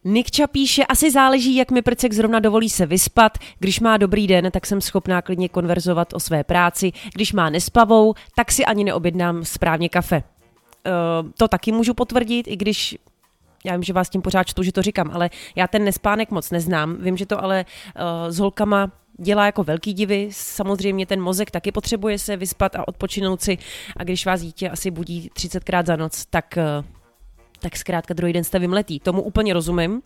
Nikča 0.03 0.47
píše, 0.47 0.85
asi 0.85 1.11
záleží, 1.11 1.55
jak 1.55 1.71
mi 1.71 1.81
prcek 1.81 2.13
zrovna 2.13 2.39
dovolí 2.39 2.69
se 2.69 2.85
vyspat. 2.85 3.37
Když 3.59 3.79
má 3.79 3.97
dobrý 3.97 4.27
den, 4.27 4.51
tak 4.51 4.65
jsem 4.65 4.81
schopná 4.81 5.21
klidně 5.21 5.49
konverzovat 5.49 6.13
o 6.13 6.19
své 6.19 6.43
práci. 6.43 6.91
Když 7.13 7.33
má 7.33 7.49
nespavou, 7.49 8.13
tak 8.35 8.51
si 8.51 8.65
ani 8.65 8.83
neobjednám 8.83 9.45
správně 9.45 9.89
kafe. 9.89 10.23
Uh, 10.23 11.29
to 11.37 11.47
taky 11.47 11.71
můžu 11.71 11.93
potvrdit, 11.93 12.47
i 12.47 12.57
když 12.57 12.97
já 13.65 13.73
vím, 13.73 13.83
že 13.83 13.93
vás 13.93 14.09
tím 14.09 14.21
pořád 14.21 14.43
čtu, 14.43 14.63
že 14.63 14.71
to 14.71 14.81
říkám, 14.81 15.11
ale 15.13 15.29
já 15.55 15.67
ten 15.67 15.83
nespánek 15.83 16.31
moc 16.31 16.51
neznám. 16.51 16.97
Vím, 16.99 17.17
že 17.17 17.25
to 17.25 17.43
ale 17.43 17.65
uh, 17.95 18.31
s 18.31 18.39
holkama 18.39 18.91
dělá 19.19 19.45
jako 19.45 19.63
velký 19.63 19.93
divy. 19.93 20.29
Samozřejmě 20.31 21.05
ten 21.05 21.21
mozek 21.21 21.51
taky 21.51 21.71
potřebuje 21.71 22.19
se 22.19 22.37
vyspat 22.37 22.75
a 22.75 22.87
odpočinout 22.87 23.41
si. 23.41 23.57
A 23.97 24.03
když 24.03 24.25
vás 24.25 24.41
dítě 24.41 24.69
asi 24.69 24.91
budí 24.91 25.29
30krát 25.35 25.85
za 25.85 25.95
noc, 25.95 26.25
tak, 26.25 26.57
uh, 26.57 26.85
tak 27.61 27.77
zkrátka 27.77 28.13
druhý 28.13 28.33
den 28.33 28.43
jste 28.43 28.59
vymletí. 28.59 28.99
Tomu 28.99 29.21
úplně 29.21 29.53
rozumím. 29.53 30.01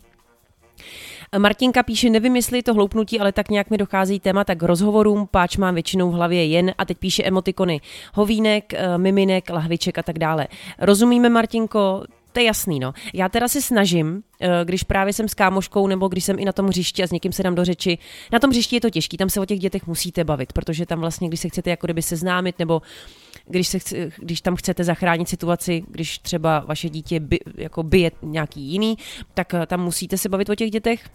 Martinka 1.37 1.83
píše, 1.83 2.09
nevím, 2.09 2.35
jestli 2.35 2.57
je 2.57 2.63
to 2.63 2.73
hloupnutí, 2.73 3.19
ale 3.19 3.31
tak 3.31 3.49
nějak 3.49 3.69
mi 3.69 3.77
dochází 3.77 4.19
témata 4.19 4.55
k 4.55 4.63
rozhovorům, 4.63 5.27
páč 5.31 5.57
mám 5.57 5.73
většinou 5.73 6.11
v 6.11 6.13
hlavě 6.13 6.45
jen 6.45 6.73
a 6.77 6.85
teď 6.85 6.97
píše 6.97 7.23
emotikony 7.23 7.81
hovínek, 8.13 8.73
miminek, 8.97 9.49
lahviček 9.49 9.97
a 9.97 10.03
tak 10.03 10.19
dále. 10.19 10.47
Rozumíme, 10.79 11.29
Martinko, 11.29 12.03
to 12.35 12.39
je 12.39 12.45
jasný, 12.45 12.79
no. 12.79 12.93
Já 13.13 13.29
teda 13.29 13.47
se 13.47 13.61
snažím, 13.61 14.23
eh, 14.41 14.49
když 14.63 14.83
právě 14.83 15.13
jsem 15.13 15.27
s 15.27 15.33
kámoškou 15.33 15.87
nebo 15.87 16.07
když 16.07 16.23
jsem 16.23 16.39
i 16.39 16.45
na 16.45 16.51
tom 16.51 16.65
hřišti 16.67 17.03
a 17.03 17.07
s 17.07 17.11
někým 17.11 17.31
se 17.31 17.43
dám 17.43 17.55
do 17.55 17.65
řeči, 17.65 17.97
na 18.31 18.39
tom 18.39 18.49
hřišti 18.49 18.75
je 18.75 18.81
to 18.81 18.89
těžké, 18.89 19.17
tam 19.17 19.29
se 19.29 19.39
o 19.39 19.45
těch 19.45 19.59
dětech 19.59 19.87
musíte 19.87 20.23
bavit, 20.23 20.53
protože 20.53 20.85
tam 20.85 20.99
vlastně, 20.99 21.27
když 21.27 21.39
se 21.39 21.49
chcete 21.49 21.69
jako 21.69 21.87
kdyby 21.87 22.01
seznámit 22.01 22.59
nebo 22.59 22.81
když, 23.47 23.67
se 23.67 23.79
chci, 23.79 24.11
když 24.17 24.41
tam 24.41 24.55
chcete 24.55 24.83
zachránit 24.83 25.29
situaci, 25.29 25.83
když 25.87 26.19
třeba 26.19 26.59
vaše 26.59 26.89
dítě 26.89 27.19
by, 27.19 27.39
jako 27.57 27.83
bije 27.83 28.11
nějaký 28.21 28.61
jiný, 28.61 28.97
tak 29.33 29.53
eh, 29.53 29.65
tam 29.65 29.83
musíte 29.83 30.17
se 30.17 30.29
bavit 30.29 30.49
o 30.49 30.55
těch 30.55 30.71
dětech 30.71 31.09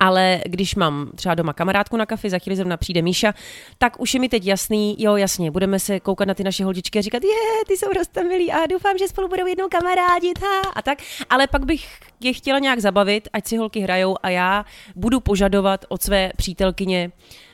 ale 0.00 0.40
když 0.46 0.74
mám 0.74 1.10
třeba 1.14 1.34
doma 1.34 1.52
kamarádku 1.52 1.96
na 1.96 2.06
kafi, 2.06 2.30
za 2.30 2.38
chvíli 2.38 2.56
zrovna 2.56 2.76
přijde 2.76 3.02
Míša, 3.02 3.34
tak 3.78 4.00
už 4.00 4.14
je 4.14 4.20
mi 4.20 4.28
teď 4.28 4.46
jasný, 4.46 4.96
jo 4.98 5.16
jasně, 5.16 5.50
budeme 5.50 5.78
se 5.78 6.00
koukat 6.00 6.28
na 6.28 6.34
ty 6.34 6.44
naše 6.44 6.64
holčičky 6.64 6.98
a 6.98 7.02
říkat, 7.02 7.22
je, 7.24 7.64
ty 7.68 7.76
jsou 7.76 8.22
milí 8.28 8.52
a 8.52 8.66
doufám, 8.66 8.98
že 8.98 9.08
spolu 9.08 9.28
budou 9.28 9.46
jednou 9.46 9.68
kamarádit 9.68 10.38
ha, 10.42 10.60
a 10.74 10.82
tak. 10.82 10.98
Ale 11.30 11.46
pak 11.46 11.64
bych 11.64 12.00
je 12.20 12.32
chtěla 12.32 12.58
nějak 12.58 12.80
zabavit, 12.80 13.28
ať 13.32 13.46
si 13.46 13.56
holky 13.56 13.80
hrajou 13.80 14.16
a 14.22 14.28
já 14.30 14.64
budu 14.96 15.20
požadovat 15.20 15.84
od 15.88 16.02
své 16.02 16.30
přítelkyně 16.36 17.10
uh, 17.14 17.44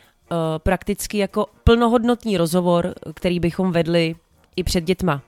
prakticky 0.59 1.19
jako 1.19 1.47
plnohodnotný 1.65 2.37
rozhovor, 2.37 2.95
který 3.15 3.41
bychom 3.41 3.73
vedli 3.73 4.15
i 4.57 4.65
před 4.65 4.85
dětma. 4.85 5.23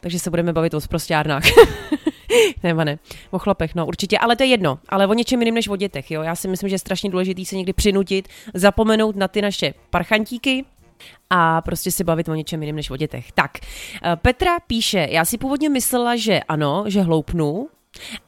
Takže 0.00 0.18
se 0.18 0.30
budeme 0.30 0.52
bavit 0.52 0.74
o 0.74 0.80
sprostárnách. 0.80 1.42
Nebo 2.62 2.84
ne, 2.84 2.98
o 3.30 3.38
chlapech, 3.38 3.74
no 3.74 3.86
určitě, 3.86 4.18
ale 4.18 4.36
to 4.36 4.42
je 4.42 4.48
jedno, 4.48 4.78
ale 4.88 5.06
o 5.06 5.14
něčem 5.14 5.40
jiném 5.40 5.54
než 5.54 5.68
o 5.68 5.76
dětech, 5.76 6.10
jo. 6.10 6.22
Já 6.22 6.34
si 6.34 6.48
myslím, 6.48 6.68
že 6.68 6.74
je 6.74 6.78
strašně 6.78 7.10
důležité 7.10 7.44
se 7.44 7.56
někdy 7.56 7.72
přinutit, 7.72 8.28
zapomenout 8.54 9.16
na 9.16 9.28
ty 9.28 9.42
naše 9.42 9.74
parchantíky, 9.90 10.64
a 11.30 11.60
prostě 11.60 11.90
si 11.90 12.04
bavit 12.04 12.28
o 12.28 12.34
něčem 12.34 12.62
jiném 12.62 12.76
než 12.76 12.90
o 12.90 12.96
dětech. 12.96 13.32
Tak, 13.32 13.50
eh, 13.58 14.16
Petra 14.16 14.60
píše, 14.66 15.06
já 15.10 15.24
si 15.24 15.38
původně 15.38 15.68
myslela, 15.68 16.16
že 16.16 16.40
ano, 16.40 16.84
že 16.86 17.02
hloupnu, 17.02 17.68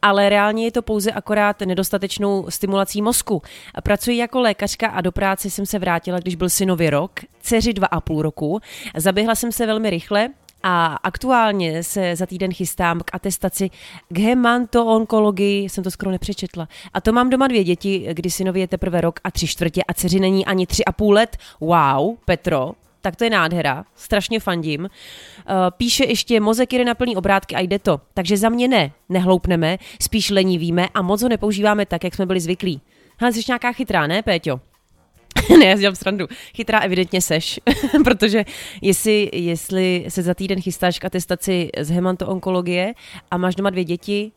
ale 0.02 0.28
reálně 0.28 0.64
je 0.64 0.72
to 0.72 0.82
pouze 0.82 1.12
akorát 1.12 1.60
nedostatečnou 1.60 2.46
stimulací 2.48 3.02
mozku. 3.02 3.42
Pracuji 3.82 4.16
jako 4.16 4.40
lékařka 4.40 4.88
a 4.88 5.00
do 5.00 5.12
práce 5.12 5.50
jsem 5.50 5.66
se 5.66 5.78
vrátila, 5.78 6.18
když 6.18 6.34
byl 6.34 6.50
synově 6.50 6.90
rok, 6.90 7.20
dceři 7.40 7.72
dva 7.72 7.86
a 7.86 8.00
půl 8.00 8.22
roku. 8.22 8.60
Zaběhla 8.96 9.34
jsem 9.34 9.52
se 9.52 9.66
velmi 9.66 9.90
rychle, 9.90 10.28
a 10.66 10.94
aktuálně 10.94 11.82
se 11.82 12.16
za 12.16 12.26
týden 12.26 12.52
chystám 12.52 13.00
k 13.00 13.14
atestaci 13.14 13.70
k 14.08 14.18
hemantoonkologii, 14.18 15.68
jsem 15.68 15.84
to 15.84 15.90
skoro 15.90 16.10
nepřečetla. 16.10 16.68
A 16.94 17.00
to 17.00 17.12
mám 17.12 17.30
doma 17.30 17.46
dvě 17.46 17.64
děti, 17.64 18.08
kdy 18.12 18.30
synovi 18.30 18.60
je 18.60 18.68
teprve 18.68 19.00
rok 19.00 19.20
a 19.24 19.30
tři 19.30 19.46
čtvrtě 19.46 19.82
a 19.88 19.94
dceři 19.94 20.20
není 20.20 20.46
ani 20.46 20.66
tři 20.66 20.84
a 20.84 20.92
půl 20.92 21.14
let. 21.14 21.36
Wow, 21.60 22.16
Petro, 22.24 22.72
tak 23.04 23.16
to 23.16 23.24
je 23.24 23.30
nádhera, 23.30 23.84
strašně 23.94 24.40
fandím. 24.40 24.80
Uh, 24.80 24.88
píše 25.76 26.04
ještě, 26.04 26.40
mozek 26.40 26.72
jede 26.72 26.84
na 26.84 26.94
plný 26.94 27.16
obrátky 27.16 27.54
a 27.54 27.60
jde 27.60 27.78
to. 27.78 28.00
Takže 28.14 28.36
za 28.36 28.48
mě 28.48 28.68
ne, 28.68 28.92
nehloupneme, 29.08 29.78
spíš 30.02 30.30
lenivíme 30.30 30.88
a 30.94 31.02
moc 31.02 31.22
ho 31.22 31.28
nepoužíváme 31.28 31.86
tak, 31.86 32.04
jak 32.04 32.14
jsme 32.14 32.26
byli 32.26 32.40
zvyklí. 32.40 32.80
Hele, 33.16 33.32
jsi 33.32 33.40
nějaká 33.48 33.72
chytrá, 33.72 34.06
ne, 34.06 34.22
Péťo? 34.22 34.60
ne, 35.58 35.66
já 35.66 35.76
dělám 35.76 35.94
srandu. 35.94 36.26
Chytrá 36.56 36.78
evidentně 36.78 37.20
seš, 37.20 37.60
protože 38.04 38.44
jestli, 38.82 39.30
jestli 39.32 40.04
se 40.08 40.22
za 40.22 40.34
týden 40.34 40.60
chystáš 40.60 40.98
k 40.98 41.04
atestaci 41.04 41.70
z 41.78 41.90
hemanto-onkologie 41.90 42.94
a 43.30 43.36
máš 43.36 43.54
doma 43.54 43.70
dvě 43.70 43.84
děti, 43.84 44.32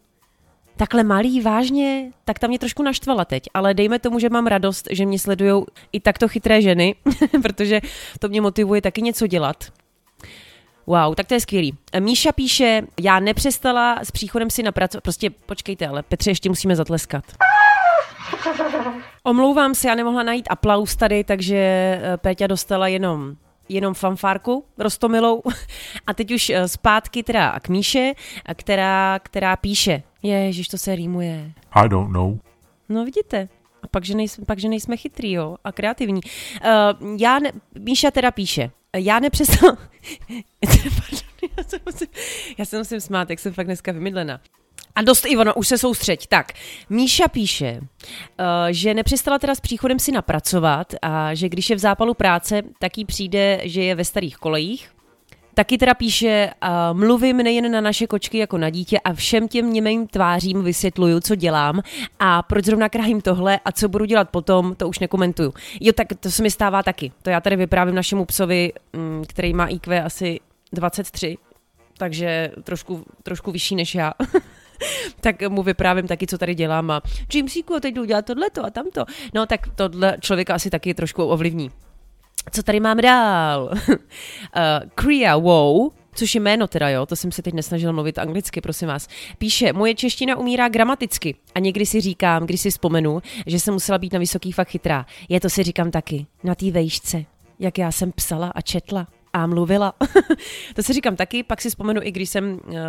takhle 0.77 1.03
malý, 1.03 1.41
vážně, 1.41 2.11
tak 2.25 2.39
tam 2.39 2.49
mě 2.49 2.59
trošku 2.59 2.83
naštvala 2.83 3.25
teď, 3.25 3.43
ale 3.53 3.73
dejme 3.73 3.99
tomu, 3.99 4.19
že 4.19 4.29
mám 4.29 4.47
radost, 4.47 4.87
že 4.91 5.05
mě 5.05 5.19
sledují 5.19 5.65
i 5.91 5.99
takto 5.99 6.27
chytré 6.27 6.61
ženy, 6.61 6.95
protože 7.41 7.81
to 8.19 8.27
mě 8.27 8.41
motivuje 8.41 8.81
taky 8.81 9.01
něco 9.01 9.27
dělat. 9.27 9.63
Wow, 10.87 11.15
tak 11.15 11.27
to 11.27 11.33
je 11.33 11.39
skvělý. 11.39 11.77
Míša 11.99 12.31
píše, 12.31 12.81
já 12.99 13.19
nepřestala 13.19 13.99
s 14.03 14.11
příchodem 14.11 14.49
si 14.49 14.63
na 14.63 14.71
pracovat, 14.71 15.01
prostě 15.01 15.29
počkejte, 15.29 15.87
ale 15.87 16.03
Petře, 16.03 16.31
ještě 16.31 16.49
musíme 16.49 16.75
zatleskat. 16.75 17.23
Omlouvám 19.23 19.75
se, 19.75 19.87
já 19.87 19.95
nemohla 19.95 20.23
najít 20.23 20.47
aplaus 20.49 20.95
tady, 20.95 21.23
takže 21.23 21.55
eh, 21.55 22.17
Péťa 22.17 22.47
dostala 22.47 22.87
jenom 22.87 23.35
jenom 23.69 23.93
fanfárku 23.93 24.65
rostomilou. 24.77 25.41
A 26.07 26.13
teď 26.13 26.31
už 26.31 26.49
eh, 26.49 26.67
zpátky 26.67 27.23
teda 27.23 27.59
k 27.59 27.69
Míše, 27.69 28.13
která, 28.53 29.19
která 29.23 29.55
píše. 29.55 30.03
Ježiš, 30.23 30.67
to 30.67 30.77
se 30.77 30.95
rýmuje. 30.95 31.51
I 31.71 31.89
don't 31.89 32.11
know. 32.11 32.37
No 32.89 33.05
vidíte. 33.05 33.49
A 33.83 33.87
pak, 33.87 34.05
že, 34.05 34.15
nejsme, 34.15 34.45
pak, 34.45 34.59
že 34.59 34.69
nejsme 34.69 34.97
chytrý, 34.97 35.31
jo, 35.31 35.55
a 35.63 35.71
kreativní. 35.71 36.21
Uh, 36.23 37.17
já 37.19 37.39
ne, 37.39 37.51
Míša 37.79 38.11
teda 38.11 38.31
píše. 38.31 38.71
Já 38.95 39.19
nepřestal... 39.19 39.77
já, 41.57 41.63
se 41.63 41.79
musím, 41.85 42.07
já 42.57 42.65
se 42.65 42.77
musím 42.77 43.01
smát, 43.01 43.29
jak 43.29 43.39
jsem 43.39 43.53
fakt 43.53 43.65
dneska 43.65 43.91
vymydlená. 43.91 44.41
A 44.95 45.01
dost, 45.01 45.25
Ivano, 45.25 45.53
už 45.53 45.67
se 45.67 45.77
soustřeď. 45.77 46.27
Tak, 46.27 46.53
Míša 46.89 47.27
píše, 47.27 47.79
uh, 47.81 48.45
že 48.69 48.93
nepřestala 48.93 49.39
teda 49.39 49.55
s 49.55 49.59
příchodem 49.59 49.99
si 49.99 50.11
napracovat 50.11 50.93
a 51.01 51.33
že 51.33 51.49
když 51.49 51.69
je 51.69 51.75
v 51.75 51.79
zápalu 51.79 52.13
práce, 52.13 52.61
tak 52.79 52.97
jí 52.97 53.05
přijde, 53.05 53.59
že 53.63 53.83
je 53.83 53.95
ve 53.95 54.05
starých 54.05 54.37
kolejích. 54.37 54.96
Taky 55.57 55.77
teda 55.77 55.93
píše, 55.93 56.49
uh, 56.63 56.99
mluvím 56.99 57.37
nejen 57.37 57.71
na 57.71 57.81
naše 57.81 58.07
kočky 58.07 58.37
jako 58.37 58.57
na 58.57 58.69
dítě 58.69 58.99
a 58.99 59.13
všem 59.13 59.47
těm 59.47 59.73
němým 59.73 60.07
tvářím 60.07 60.63
vysvětluju, 60.63 61.19
co 61.19 61.35
dělám 61.35 61.81
a 62.19 62.43
proč 62.43 62.65
zrovna 62.65 62.89
kráhím 62.89 63.21
tohle 63.21 63.59
a 63.65 63.71
co 63.71 63.89
budu 63.89 64.05
dělat 64.05 64.29
potom, 64.29 64.75
to 64.75 64.89
už 64.89 64.99
nekomentuju. 64.99 65.53
Jo, 65.79 65.93
tak 65.93 66.07
to 66.19 66.31
se 66.31 66.43
mi 66.43 66.51
stává 66.51 66.83
taky. 66.83 67.11
To 67.21 67.29
já 67.29 67.41
tady 67.41 67.55
vyprávím 67.55 67.95
našemu 67.95 68.25
psovi, 68.25 68.73
mm, 68.93 69.23
který 69.27 69.53
má 69.53 69.67
IQ 69.67 70.03
asi 70.03 70.39
23, 70.73 71.37
takže 71.97 72.51
trošku, 72.63 73.05
trošku 73.23 73.51
vyšší 73.51 73.75
než 73.75 73.95
já. 73.95 74.13
tak 75.21 75.41
mu 75.49 75.63
vyprávím 75.63 76.07
taky, 76.07 76.27
co 76.27 76.37
tady 76.37 76.55
dělám 76.55 76.91
a 76.91 77.01
Jamesíku, 77.33 77.79
teď 77.79 77.93
jdu 77.95 78.05
dělat 78.05 78.25
tohleto 78.25 78.65
a 78.65 78.69
tamto. 78.69 79.05
No 79.33 79.45
tak 79.45 79.61
tohle 79.75 80.17
člověka 80.19 80.55
asi 80.55 80.69
taky 80.69 80.93
trošku 80.93 81.23
ovlivní. 81.23 81.71
Co 82.51 82.63
tady 82.63 82.79
máme 82.79 83.01
dál? 83.01 83.69
uh, 83.89 83.97
Kriya 84.95 85.35
Wow, 85.35 85.89
což 86.13 86.35
je 86.35 86.41
jméno 86.41 86.67
teda, 86.67 86.89
jo, 86.89 87.05
to 87.05 87.15
jsem 87.15 87.31
se 87.31 87.41
teď 87.41 87.53
nesnažil 87.53 87.93
mluvit 87.93 88.17
anglicky, 88.17 88.61
prosím 88.61 88.87
vás. 88.87 89.07
Píše, 89.37 89.73
moje 89.73 89.95
čeština 89.95 90.37
umírá 90.37 90.69
gramaticky 90.69 91.35
a 91.55 91.59
někdy 91.59 91.85
si 91.85 92.01
říkám, 92.01 92.45
když 92.45 92.61
si 92.61 92.69
vzpomenu, 92.69 93.21
že 93.45 93.59
jsem 93.59 93.73
musela 93.73 93.97
být 93.97 94.13
na 94.13 94.19
vysoký 94.19 94.51
fakt 94.51 94.69
chytrá. 94.69 95.05
Je 95.29 95.39
to 95.39 95.49
si 95.49 95.63
říkám 95.63 95.91
taky, 95.91 96.25
na 96.43 96.55
té 96.55 96.71
vejšce, 96.71 97.25
jak 97.59 97.77
já 97.77 97.91
jsem 97.91 98.11
psala 98.11 98.51
a 98.55 98.61
četla 98.61 99.07
a 99.33 99.47
mluvila. 99.47 99.93
to 100.75 100.83
si 100.83 100.93
říkám 100.93 101.15
taky, 101.15 101.43
pak 101.43 101.61
si 101.61 101.69
vzpomenu, 101.69 102.01
i 102.03 102.11
když 102.11 102.29
jsem 102.29 102.59
uh, 102.65 102.79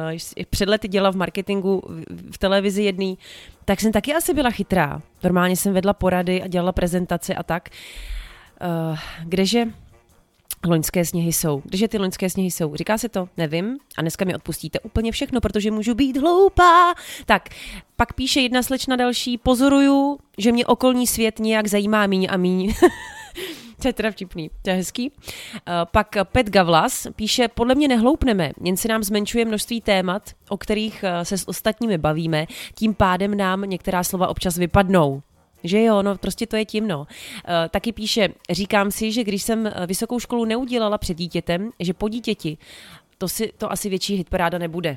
před 0.50 0.68
lety 0.68 0.88
dělala 0.88 1.12
v 1.12 1.16
marketingu 1.16 1.82
v 2.32 2.38
televizi 2.38 2.82
jedný, 2.82 3.18
tak 3.64 3.80
jsem 3.80 3.92
taky 3.92 4.14
asi 4.14 4.34
byla 4.34 4.50
chytrá. 4.50 5.02
Normálně 5.24 5.56
jsem 5.56 5.72
vedla 5.72 5.92
porady 5.92 6.42
a 6.42 6.46
dělala 6.46 6.72
prezentace 6.72 7.34
a 7.34 7.42
tak. 7.42 7.68
Uh, 8.60 8.98
kdeže 9.24 9.66
loňské 10.66 11.04
sněhy 11.04 11.32
jsou. 11.32 11.62
Kdeže 11.64 11.88
ty 11.88 11.98
loňské 11.98 12.30
sněhy 12.30 12.50
jsou? 12.50 12.76
Říká 12.76 12.98
se 12.98 13.08
to? 13.08 13.28
Nevím. 13.36 13.78
A 13.96 14.00
dneska 14.00 14.24
mi 14.24 14.34
odpustíte 14.34 14.80
úplně 14.80 15.12
všechno, 15.12 15.40
protože 15.40 15.70
můžu 15.70 15.94
být 15.94 16.16
hloupá. 16.16 16.94
Tak, 17.26 17.48
pak 17.96 18.12
píše 18.12 18.40
jedna 18.40 18.62
slečna 18.62 18.96
další. 18.96 19.38
Pozoruju, 19.38 20.18
že 20.38 20.52
mě 20.52 20.66
okolní 20.66 21.06
svět 21.06 21.38
nějak 21.38 21.66
zajímá 21.66 22.06
míň 22.06 22.26
a 22.30 22.36
míň. 22.36 22.74
To 23.82 23.88
je 23.88 23.92
teda 23.92 24.10
vtipný, 24.10 24.50
to 24.62 24.70
je 24.70 24.76
hezký. 24.76 25.10
Uh, 25.10 25.20
pak 25.92 26.16
Pet 26.32 26.50
Gavlas 26.50 27.06
píše, 27.16 27.48
podle 27.48 27.74
mě 27.74 27.88
nehloupneme, 27.88 28.50
jen 28.64 28.76
se 28.76 28.88
nám 28.88 29.02
zmenšuje 29.02 29.44
množství 29.44 29.80
témat, 29.80 30.22
o 30.48 30.56
kterých 30.56 31.04
uh, 31.04 31.22
se 31.22 31.38
s 31.38 31.48
ostatními 31.48 31.98
bavíme, 31.98 32.46
tím 32.74 32.94
pádem 32.94 33.36
nám 33.36 33.62
některá 33.62 34.04
slova 34.04 34.28
občas 34.28 34.58
vypadnou. 34.58 35.22
Že 35.64 35.82
jo, 35.82 36.02
no 36.02 36.18
prostě 36.18 36.46
to 36.46 36.56
je 36.56 36.64
tím, 36.64 36.88
no. 36.88 36.98
Uh, 36.98 37.06
taky 37.70 37.92
píše, 37.92 38.28
říkám 38.50 38.90
si, 38.90 39.12
že 39.12 39.24
když 39.24 39.42
jsem 39.42 39.70
vysokou 39.86 40.20
školu 40.20 40.44
neudělala 40.44 40.98
před 40.98 41.14
dítětem, 41.14 41.70
že 41.80 41.94
po 41.94 42.08
dítěti, 42.08 42.58
to, 43.18 43.28
si, 43.28 43.52
to 43.58 43.72
asi 43.72 43.88
větší 43.88 44.16
hitparáda 44.16 44.58
nebude. 44.58 44.96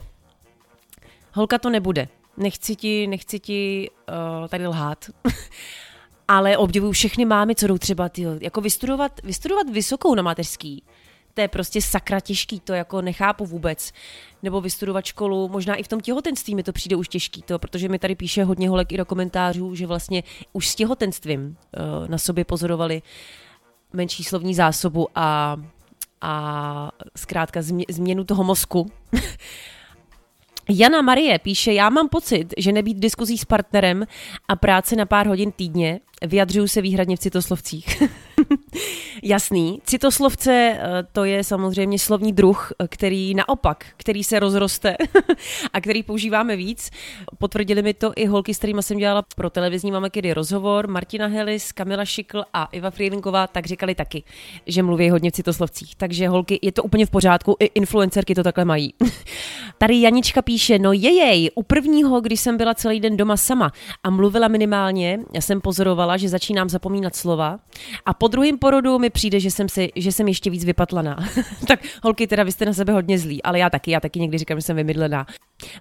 Holka 1.34 1.58
to 1.58 1.70
nebude. 1.70 2.08
nechci 2.38 2.76
ti, 2.76 3.08
nechci 3.08 3.40
ti 3.40 3.90
uh, 4.42 4.48
tady 4.48 4.68
lhát. 4.68 5.06
ale 6.28 6.58
obdivuju 6.58 6.92
všechny 6.92 7.26
mámy, 7.26 7.56
co 7.56 7.68
jdou 7.68 7.78
třeba 7.78 8.10
ty, 8.10 8.26
jako 8.42 8.62
vystudovat, 8.62 9.12
vystudovat 9.24 9.70
vysokou 9.70 10.16
na 10.16 10.24
mateřský. 10.24 10.84
To 11.34 11.42
je 11.42 11.48
prostě 11.48 11.82
sakra 11.82 12.20
těžký, 12.20 12.60
to 12.60 12.74
jako 12.74 13.02
nechápu 13.02 13.46
vůbec. 13.46 13.92
Nebo 14.44 14.62
vystudovat 14.62 15.06
školu, 15.06 15.50
možná 15.50 15.76
i 15.76 15.84
v 15.84 15.88
tom 15.88 16.00
těhotenství 16.00 16.56
mi 16.56 16.64
to 16.64 16.74
přijde 16.74 16.96
už 16.96 17.08
těžký, 17.08 17.42
to, 17.42 17.60
protože 17.60 17.90
mi 17.90 18.00
tady 18.00 18.16
píše 18.16 18.44
hodně 18.44 18.70
holek 18.70 18.92
i 18.92 18.98
do 18.98 19.06
komentářů, 19.06 19.76
že 19.76 19.88
vlastně 19.88 20.24
už 20.54 20.68
s 20.68 20.76
těhotenstvím 20.76 21.42
uh, 21.48 22.08
na 22.08 22.18
sobě 22.18 22.46
pozorovali 22.46 23.02
menší 23.94 24.24
slovní 24.24 24.56
zásobu 24.56 25.08
a, 25.16 25.58
a 26.22 26.92
zkrátka 27.16 27.62
změnu 27.90 28.24
toho 28.24 28.44
mozku. 28.44 28.92
Jana 30.70 31.02
Marie 31.02 31.40
píše, 31.40 31.74
já 31.74 31.90
mám 31.90 32.10
pocit, 32.10 32.54
že 32.58 32.72
nebýt 32.72 32.98
diskuzí 32.98 33.38
s 33.38 33.46
partnerem 33.46 34.06
a 34.48 34.56
práce 34.56 34.96
na 34.96 35.06
pár 35.06 35.28
hodin 35.28 35.52
týdně, 35.52 36.00
vyjadřuju 36.28 36.68
se 36.68 36.82
výhradně 36.82 37.16
v 37.16 37.20
citoslovcích. 37.20 38.04
Jasný. 39.24 39.82
Citoslovce 39.86 40.52
eh, 40.52 40.80
to 41.12 41.26
je 41.26 41.44
samozřejmě 41.44 42.00
slovní 42.00 42.34
druh, 42.34 42.72
eh, 42.80 42.88
který 42.88 43.36
naopak, 43.36 43.86
který 43.98 44.24
se 44.24 44.40
rozroste 44.40 44.96
a 45.74 45.82
který 45.82 46.04
používáme 46.04 46.56
víc. 46.56 46.90
Potvrdili 47.38 47.82
mi 47.82 47.94
to 47.94 48.12
i 48.16 48.26
holky, 48.26 48.54
s 48.54 48.58
kterými 48.58 48.84
jsem 48.84 48.98
dělala 48.98 49.24
pro 49.36 49.50
televizní 49.50 49.92
Máme 49.92 50.10
kedy 50.10 50.34
rozhovor. 50.34 50.88
Martina 50.88 51.28
Helis, 51.28 51.72
Kamila 51.72 52.06
Šikl 52.06 52.44
a 52.54 52.66
Iva 52.72 52.92
Frielinková 52.92 53.48
tak 53.48 53.66
říkali 53.66 53.96
taky, 53.96 54.24
že 54.66 54.84
mluví 54.84 55.10
hodně 55.10 55.32
v 55.32 55.34
citoslovcích. 55.34 55.96
Takže 55.96 56.28
holky, 56.28 56.60
je 56.62 56.72
to 56.72 56.84
úplně 56.84 57.06
v 57.06 57.10
pořádku, 57.10 57.56
i 57.60 57.66
influencerky 57.66 58.36
to 58.36 58.44
takhle 58.44 58.66
mají. 58.66 58.94
Tady 59.78 60.02
Janička 60.02 60.42
píše, 60.42 60.80
no 60.80 60.94
jejej, 60.94 61.52
u 61.56 61.64
prvního, 61.64 62.22
když 62.22 62.40
jsem 62.40 62.58
byla 62.58 62.74
celý 62.74 63.00
den 63.00 63.18
doma 63.18 63.38
sama 63.38 63.72
a 64.04 64.10
mluvila 64.10 64.48
minimálně, 64.48 65.20
já 65.34 65.42
jsem 65.42 65.62
pozorovala, 65.62 66.18
že 66.18 66.30
začínám 66.30 66.70
zapomínat 66.70 67.16
slova 67.16 67.60
a 68.06 68.14
po 68.14 68.28
druhém 68.28 68.58
porodu 68.58 69.00
mi 69.00 69.11
přijde, 69.12 69.40
že 69.40 69.52
jsem, 69.52 69.70
si, 69.70 69.92
že 69.96 70.12
jsem 70.12 70.28
ještě 70.28 70.50
víc 70.50 70.66
vypatlaná. 70.66 71.18
tak 71.68 71.80
holky, 72.04 72.28
teda 72.28 72.44
vy 72.44 72.52
jste 72.52 72.66
na 72.66 72.74
sebe 72.74 72.94
hodně 72.94 73.20
zlí, 73.20 73.44
ale 73.44 73.60
já 73.60 73.70
taky, 73.70 73.92
já 73.92 74.00
taky 74.00 74.20
někdy 74.20 74.38
říkám, 74.38 74.58
že 74.58 74.62
jsem 74.62 74.76
vymydlená. 74.76 75.26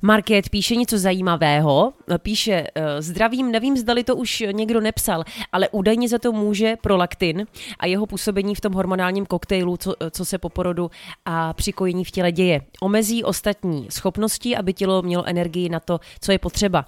Market 0.03 0.49
píše 0.49 0.77
něco 0.77 0.99
zajímavého, 0.99 1.93
píše, 2.19 2.67
eh, 2.75 3.03
zdravím, 3.03 3.53
nevím, 3.53 3.77
zdali 3.77 4.05
to 4.05 4.17
už 4.17 4.45
někdo 4.53 4.81
nepsal, 4.81 5.25
ale 5.53 5.69
údajně 5.69 6.09
za 6.09 6.19
to 6.19 6.33
může 6.33 6.77
prolaktin 6.77 7.47
a 7.79 7.87
jeho 7.87 8.07
působení 8.07 8.55
v 8.55 8.61
tom 8.61 8.73
hormonálním 8.73 9.27
koktejlu, 9.27 9.77
co, 9.77 9.95
co 10.11 10.25
se 10.25 10.39
po 10.39 10.49
porodu 10.49 10.91
a 11.25 11.53
přikojení 11.53 12.05
v 12.05 12.11
těle 12.11 12.33
děje. 12.33 12.61
Omezí 12.81 13.25
ostatní 13.25 13.87
schopnosti, 13.91 14.57
aby 14.57 14.73
tělo 14.73 15.03
mělo 15.03 15.25
energii 15.25 15.69
na 15.69 15.81
to, 15.81 16.01
co 16.21 16.33
je 16.33 16.39
potřeba. 16.39 16.87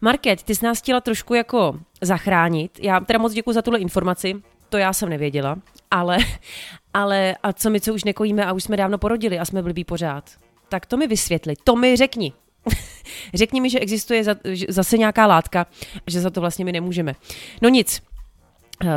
Market, 0.00 0.42
ty 0.42 0.54
jsi 0.54 0.64
nás 0.64 0.78
chtěla 0.78 1.00
trošku 1.00 1.34
jako 1.34 1.78
zachránit. 2.02 2.78
Já 2.82 3.00
teda 3.00 3.18
moc 3.18 3.32
děkuji 3.32 3.52
za 3.52 3.62
tuhle 3.62 3.78
informaci, 3.78 4.34
to 4.76 4.80
já 4.80 4.92
jsem 4.92 5.08
nevěděla, 5.08 5.56
ale, 5.90 6.18
ale 6.94 7.36
a 7.42 7.52
co 7.52 7.70
my, 7.70 7.80
co 7.80 7.94
už 7.94 8.04
nekojíme 8.04 8.46
a 8.46 8.52
už 8.52 8.62
jsme 8.62 8.76
dávno 8.76 8.98
porodili 8.98 9.38
a 9.38 9.44
jsme 9.44 9.62
blbí 9.62 9.84
pořád? 9.84 10.30
Tak 10.68 10.86
to 10.86 10.96
mi 10.96 11.06
vysvětli, 11.06 11.54
to 11.64 11.76
mi 11.76 11.96
řekni. 11.96 12.32
řekni 13.34 13.60
mi, 13.60 13.70
že 13.70 13.78
existuje 13.78 14.24
zase 14.68 14.98
nějaká 14.98 15.26
látka, 15.26 15.66
že 16.06 16.20
za 16.20 16.30
to 16.30 16.40
vlastně 16.40 16.64
my 16.64 16.72
nemůžeme. 16.72 17.14
No 17.62 17.68
nic, 17.68 18.02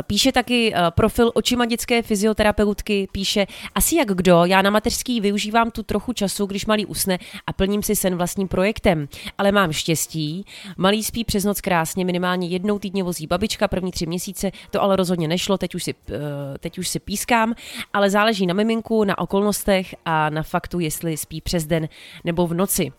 píše 0.02 0.32
taky 0.32 0.74
eh, 0.74 0.90
profil 0.90 1.30
očima 1.34 1.66
dětské 1.66 2.02
fyzioterapeutky, 2.02 3.08
píše, 3.12 3.46
asi 3.74 3.96
jak 3.96 4.08
kdo, 4.08 4.44
já 4.44 4.62
na 4.62 4.70
mateřský 4.70 5.20
využívám 5.20 5.70
tu 5.70 5.82
trochu 5.82 6.12
času, 6.12 6.46
když 6.46 6.66
malý 6.66 6.86
usne 6.86 7.18
a 7.46 7.52
plním 7.52 7.82
si 7.82 7.96
sen 7.96 8.16
vlastním 8.16 8.48
projektem. 8.48 9.08
Ale 9.38 9.52
mám 9.52 9.72
štěstí, 9.72 10.44
malý 10.76 11.04
spí 11.04 11.24
přes 11.24 11.44
noc 11.44 11.60
krásně, 11.60 12.04
minimálně 12.04 12.48
jednou 12.48 12.78
týdně 12.78 13.02
vozí 13.02 13.26
babička, 13.26 13.68
první 13.68 13.92
tři 13.92 14.06
měsíce, 14.06 14.50
to 14.70 14.82
ale 14.82 14.96
rozhodně 14.96 15.28
nešlo, 15.28 15.58
teď 15.58 15.74
už 15.74 15.84
si, 15.84 15.94
eh, 16.10 16.58
teď 16.58 16.78
už 16.78 16.88
si 16.88 16.98
pískám, 16.98 17.54
ale 17.92 18.10
záleží 18.10 18.46
na 18.46 18.54
miminku, 18.54 19.04
na 19.04 19.18
okolnostech 19.18 19.94
a 20.04 20.30
na 20.30 20.42
faktu, 20.42 20.80
jestli 20.80 21.16
spí 21.16 21.40
přes 21.40 21.66
den 21.66 21.88
nebo 22.24 22.46
v 22.46 22.54
noci. 22.54 22.92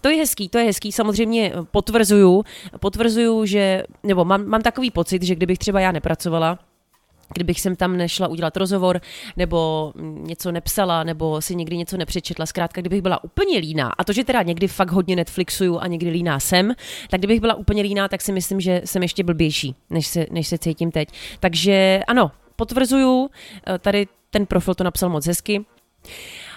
To 0.00 0.08
je 0.08 0.16
hezký, 0.16 0.48
to 0.48 0.58
je 0.58 0.64
hezký. 0.64 0.92
Samozřejmě 0.92 1.52
potvrzuju, 1.70 2.44
potvrzuju, 2.80 3.46
že, 3.46 3.82
nebo 4.02 4.24
mám, 4.24 4.46
mám 4.46 4.62
takový 4.62 4.90
pocit, 4.90 5.22
že 5.22 5.34
kdybych 5.34 5.58
třeba 5.58 5.80
já 5.80 5.92
nepracovala, 5.92 6.58
kdybych 7.34 7.60
sem 7.60 7.76
tam 7.76 7.96
nešla 7.96 8.28
udělat 8.28 8.56
rozhovor, 8.56 9.00
nebo 9.36 9.92
něco 10.02 10.52
nepsala, 10.52 11.04
nebo 11.04 11.42
si 11.42 11.54
někdy 11.54 11.76
něco 11.76 11.96
nepřečetla, 11.96 12.46
zkrátka, 12.46 12.80
kdybych 12.80 13.02
byla 13.02 13.24
úplně 13.24 13.58
líná, 13.58 13.88
a 13.98 14.04
to, 14.04 14.12
že 14.12 14.24
teda 14.24 14.42
někdy 14.42 14.68
fakt 14.68 14.90
hodně 14.90 15.16
Netflixuju 15.16 15.78
a 15.78 15.86
někdy 15.86 16.10
líná 16.10 16.40
jsem, 16.40 16.72
tak 17.10 17.20
kdybych 17.20 17.40
byla 17.40 17.54
úplně 17.54 17.82
líná, 17.82 18.08
tak 18.08 18.22
si 18.22 18.32
myslím, 18.32 18.60
že 18.60 18.82
jsem 18.84 19.02
ještě 19.02 19.24
blbější, 19.24 19.74
než 19.90 20.06
se, 20.06 20.26
než 20.30 20.48
se 20.48 20.58
cítím 20.58 20.90
teď. 20.90 21.08
Takže 21.40 22.00
ano, 22.08 22.30
potvrzuju, 22.56 23.30
eh, 23.66 23.78
tady 23.78 24.06
ten 24.30 24.46
profil 24.46 24.74
to 24.74 24.84
napsal 24.84 25.08
moc 25.10 25.26
hezky. 25.26 25.64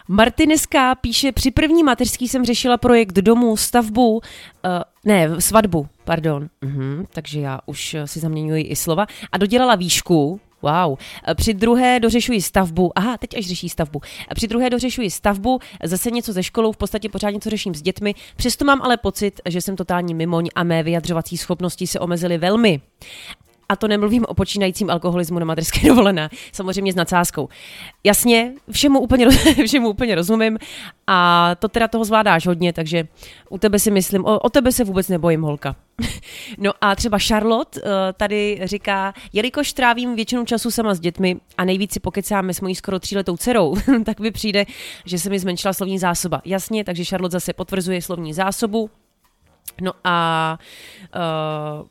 Martineska 0.07 0.95
píše, 0.95 1.31
při 1.31 1.51
první 1.51 1.83
mateřský 1.83 2.27
jsem 2.27 2.45
řešila 2.45 2.77
projekt 2.77 3.13
domu, 3.13 3.57
stavbu, 3.57 4.15
uh, 4.15 4.21
ne, 5.05 5.41
svatbu, 5.41 5.87
pardon. 6.03 6.49
Uh-huh, 6.63 7.05
takže 7.13 7.39
já 7.39 7.59
už 7.65 7.95
si 8.05 8.19
zaměňuji 8.19 8.63
i 8.63 8.75
slova. 8.75 9.05
A 9.31 9.37
dodělala 9.37 9.75
výšku, 9.75 10.39
Wow. 10.61 10.97
Eh, 11.27 11.35
při 11.35 11.53
druhé 11.53 11.99
dořešuji 11.99 12.41
stavbu. 12.41 12.91
Aha, 12.95 13.17
teď 13.17 13.37
až 13.37 13.45
řeší 13.45 13.69
stavbu. 13.69 14.01
Eh, 14.31 14.35
při 14.35 14.47
druhé 14.47 14.69
dořešuji 14.69 15.11
stavbu, 15.11 15.59
zase 15.83 16.11
něco 16.11 16.33
ze 16.33 16.43
školou, 16.43 16.71
v 16.71 16.77
podstatě 16.77 17.09
pořád 17.09 17.29
něco 17.29 17.49
řeším 17.49 17.75
s 17.75 17.81
dětmi. 17.81 18.13
Přesto 18.35 18.65
mám 18.65 18.81
ale 18.81 18.97
pocit, 18.97 19.41
že 19.45 19.61
jsem 19.61 19.75
totální 19.75 20.13
mimoň 20.13 20.49
a 20.55 20.63
mé 20.63 20.83
vyjadřovací 20.83 21.37
schopnosti 21.37 21.87
se 21.87 21.99
omezily 21.99 22.37
velmi. 22.37 22.81
A 23.71 23.75
to 23.75 23.88
nemluvím 23.88 24.25
o 24.27 24.34
počínajícím 24.34 24.89
alkoholismu 24.89 25.39
na 25.39 25.45
materské 25.45 25.88
dovolené, 25.88 26.29
samozřejmě 26.51 26.93
s 26.93 26.95
nadsázkou. 26.95 27.49
Jasně, 28.03 28.53
všemu 28.71 28.99
úplně, 28.99 29.27
všemu 29.65 29.89
úplně 29.89 30.15
rozumím 30.15 30.57
a 31.07 31.49
to 31.60 31.67
teda 31.67 31.88
toho 31.88 32.05
zvládáš 32.05 32.47
hodně, 32.47 32.73
takže 32.73 33.07
u 33.49 33.57
tebe 33.57 33.79
si 33.79 33.91
myslím, 33.91 34.25
o, 34.25 34.39
o 34.39 34.49
tebe 34.49 34.71
se 34.71 34.84
vůbec 34.84 35.07
nebojím, 35.07 35.41
holka. 35.41 35.75
No 36.57 36.71
a 36.81 36.95
třeba 36.95 37.17
Charlotte 37.19 37.81
uh, 37.81 37.88
tady 38.17 38.62
říká, 38.63 39.13
jelikož 39.34 39.73
trávím 39.73 40.15
většinu 40.15 40.45
času 40.45 40.71
sama 40.71 40.93
s 40.93 40.99
dětmi 40.99 41.38
a 41.57 41.65
nejvíc 41.65 41.93
si 41.93 41.99
pokecáme 41.99 42.53
s 42.53 42.62
mojí 42.62 42.75
skoro 42.75 42.99
tříletou 42.99 43.38
dcerou, 43.38 43.75
tak 44.05 44.19
mi 44.19 44.31
přijde, 44.31 44.65
že 45.05 45.19
se 45.19 45.29
mi 45.29 45.39
zmenšila 45.39 45.73
slovní 45.73 45.99
zásoba. 45.99 46.41
Jasně, 46.45 46.84
takže 46.84 47.03
Charlotte 47.03 47.31
zase 47.31 47.53
potvrzuje 47.53 48.01
slovní 48.01 48.34
zásobu. 48.34 48.89
No 49.81 49.91
a 50.03 50.57
uh, 51.81 51.88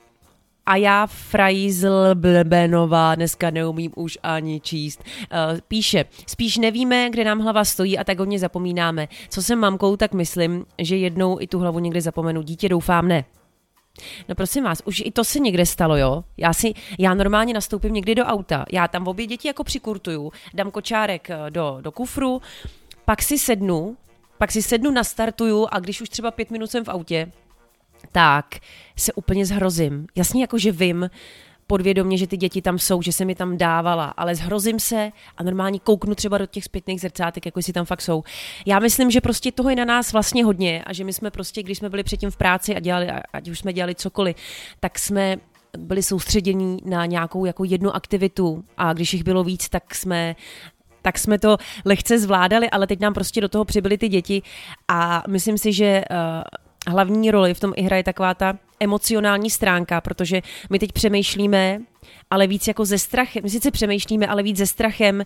a 0.70 0.76
já 0.76 1.06
Fraizl 1.06 2.14
Blbenová 2.14 3.14
dneska 3.14 3.50
neumím 3.50 3.92
už 3.96 4.18
ani 4.22 4.60
číst. 4.60 5.02
Uh, 5.02 5.58
píše, 5.68 6.04
spíš 6.26 6.56
nevíme, 6.56 7.10
kde 7.10 7.24
nám 7.24 7.38
hlava 7.38 7.64
stojí 7.64 7.98
a 7.98 8.04
tak 8.04 8.18
hodně 8.18 8.38
zapomínáme. 8.38 9.08
Co 9.28 9.42
jsem 9.42 9.58
mamkou, 9.58 9.96
tak 9.96 10.12
myslím, 10.12 10.66
že 10.78 10.96
jednou 10.96 11.40
i 11.40 11.46
tu 11.46 11.58
hlavu 11.58 11.78
někde 11.78 12.00
zapomenu. 12.00 12.42
Dítě 12.42 12.68
doufám 12.68 13.08
ne. 13.08 13.24
No 14.28 14.34
prosím 14.34 14.64
vás, 14.64 14.82
už 14.84 15.02
i 15.04 15.10
to 15.10 15.24
se 15.24 15.38
někde 15.38 15.66
stalo, 15.66 15.96
jo? 15.96 16.24
Já 16.36 16.52
si, 16.52 16.72
já 16.98 17.14
normálně 17.14 17.54
nastoupím 17.54 17.94
někdy 17.94 18.14
do 18.14 18.24
auta, 18.24 18.64
já 18.72 18.88
tam 18.88 19.08
obě 19.08 19.26
děti 19.26 19.48
jako 19.48 19.64
přikurtuju, 19.64 20.32
dám 20.54 20.70
kočárek 20.70 21.30
eh, 21.30 21.50
do, 21.50 21.78
do 21.80 21.92
kufru, 21.92 22.42
pak 23.04 23.22
si 23.22 23.38
sednu, 23.38 23.96
pak 24.38 24.52
si 24.52 24.62
sednu, 24.62 24.90
nastartuju 24.90 25.66
a 25.70 25.78
když 25.78 26.00
už 26.00 26.08
třeba 26.08 26.30
pět 26.30 26.50
minut 26.50 26.70
jsem 26.70 26.84
v 26.84 26.88
autě, 26.88 27.32
tak 28.12 28.46
se 28.96 29.12
úplně 29.12 29.46
zhrozím. 29.46 30.06
Jasně 30.16 30.40
jako, 30.40 30.58
že 30.58 30.72
vím 30.72 31.10
podvědomě, 31.70 32.18
že 32.18 32.26
ty 32.26 32.36
děti 32.36 32.62
tam 32.62 32.78
jsou, 32.78 33.02
že 33.02 33.12
jsem 33.12 33.26
mi 33.26 33.34
tam 33.34 33.56
dávala, 33.56 34.04
ale 34.16 34.34
zhrozím 34.34 34.80
se 34.80 35.12
a 35.36 35.42
normálně 35.42 35.78
kouknu 35.78 36.14
třeba 36.14 36.38
do 36.38 36.46
těch 36.46 36.64
zpětných 36.64 37.00
zrcátek, 37.00 37.46
jako 37.46 37.62
si 37.62 37.72
tam 37.72 37.84
fakt 37.84 38.02
jsou. 38.02 38.22
Já 38.66 38.78
myslím, 38.78 39.10
že 39.10 39.20
prostě 39.20 39.52
toho 39.52 39.70
je 39.70 39.76
na 39.76 39.84
nás 39.84 40.12
vlastně 40.12 40.44
hodně 40.44 40.82
a 40.86 40.92
že 40.92 41.04
my 41.04 41.12
jsme 41.12 41.30
prostě, 41.30 41.62
když 41.62 41.78
jsme 41.78 41.88
byli 41.88 42.02
předtím 42.02 42.30
v 42.30 42.36
práci 42.36 42.76
a 42.76 42.80
dělali, 42.80 43.10
ať 43.32 43.48
už 43.48 43.58
jsme 43.58 43.72
dělali 43.72 43.94
cokoliv, 43.94 44.36
tak 44.80 44.98
jsme 44.98 45.36
byli 45.78 46.02
soustředění 46.02 46.78
na 46.84 47.06
nějakou 47.06 47.44
jako 47.44 47.64
jednu 47.64 47.94
aktivitu 47.94 48.64
a 48.76 48.92
když 48.92 49.12
jich 49.14 49.24
bylo 49.24 49.44
víc, 49.44 49.68
tak 49.68 49.94
jsme 49.94 50.36
tak 51.02 51.18
jsme 51.18 51.38
to 51.38 51.56
lehce 51.84 52.18
zvládali, 52.18 52.70
ale 52.70 52.86
teď 52.86 53.00
nám 53.00 53.14
prostě 53.14 53.40
do 53.40 53.48
toho 53.48 53.64
přibyly 53.64 53.98
ty 53.98 54.08
děti 54.08 54.42
a 54.88 55.22
myslím 55.28 55.58
si, 55.58 55.72
že 55.72 56.02
uh, 56.10 56.16
hlavní 56.88 57.30
roli 57.30 57.54
v 57.54 57.60
tom 57.60 57.72
i 57.76 57.82
hraje 57.82 58.04
taková 58.04 58.34
ta 58.34 58.58
emocionální 58.80 59.50
stránka, 59.50 60.00
protože 60.00 60.42
my 60.70 60.78
teď 60.78 60.92
přemýšlíme, 60.92 61.80
ale 62.30 62.46
víc 62.46 62.68
jako 62.68 62.84
ze 62.84 62.98
strachem. 62.98 63.42
My 63.42 63.50
sice 63.50 63.70
přemýšlíme, 63.70 64.26
ale 64.26 64.42
víc 64.42 64.56
ze 64.56 64.66
strachem, 64.66 65.22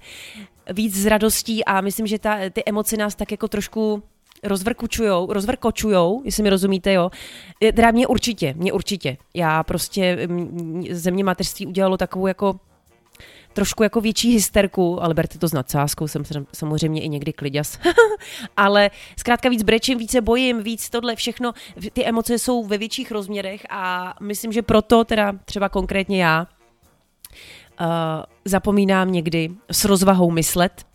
víc 0.72 0.96
z 0.96 1.06
radostí 1.06 1.64
a 1.64 1.80
myslím, 1.80 2.06
že 2.06 2.18
ta, 2.18 2.38
ty 2.52 2.62
emoce 2.66 2.96
nás 2.96 3.14
tak 3.14 3.30
jako 3.30 3.48
trošku 3.48 4.02
rozvrkučujou, 4.42 5.32
rozvrkočujou, 5.32 6.22
jestli 6.24 6.42
mi 6.42 6.50
rozumíte, 6.50 6.92
jo. 6.92 7.10
Teda 7.74 7.90
mě 7.90 8.06
určitě, 8.06 8.54
mě 8.56 8.72
určitě. 8.72 9.16
Já 9.34 9.62
prostě, 9.62 10.28
ze 10.90 11.10
mě 11.10 11.24
mateřství 11.24 11.66
udělalo 11.66 11.96
takovou 11.96 12.26
jako 12.26 12.60
trošku 13.54 13.82
jako 13.82 14.00
větší 14.00 14.32
hysterku, 14.32 15.02
ale 15.02 15.14
berte 15.14 15.38
to 15.38 15.48
s 15.48 15.52
nadsázkou, 15.52 16.08
jsem 16.08 16.22
samozřejmě 16.52 17.02
i 17.02 17.08
někdy 17.08 17.32
kliděs, 17.32 17.78
ale 18.56 18.90
zkrátka 19.16 19.48
víc 19.48 19.62
brečím, 19.62 19.98
více 19.98 20.20
bojím, 20.20 20.62
víc 20.62 20.90
tohle 20.90 21.16
všechno, 21.16 21.52
ty 21.92 22.04
emoce 22.04 22.38
jsou 22.38 22.64
ve 22.64 22.78
větších 22.78 23.10
rozměrech 23.10 23.66
a 23.70 24.14
myslím, 24.20 24.52
že 24.52 24.62
proto 24.62 25.04
teda 25.04 25.32
třeba 25.44 25.68
konkrétně 25.68 26.24
já 26.24 26.46
uh, 27.80 27.86
zapomínám 28.44 29.12
někdy 29.12 29.50
s 29.70 29.84
rozvahou 29.84 30.30
myslet 30.30 30.86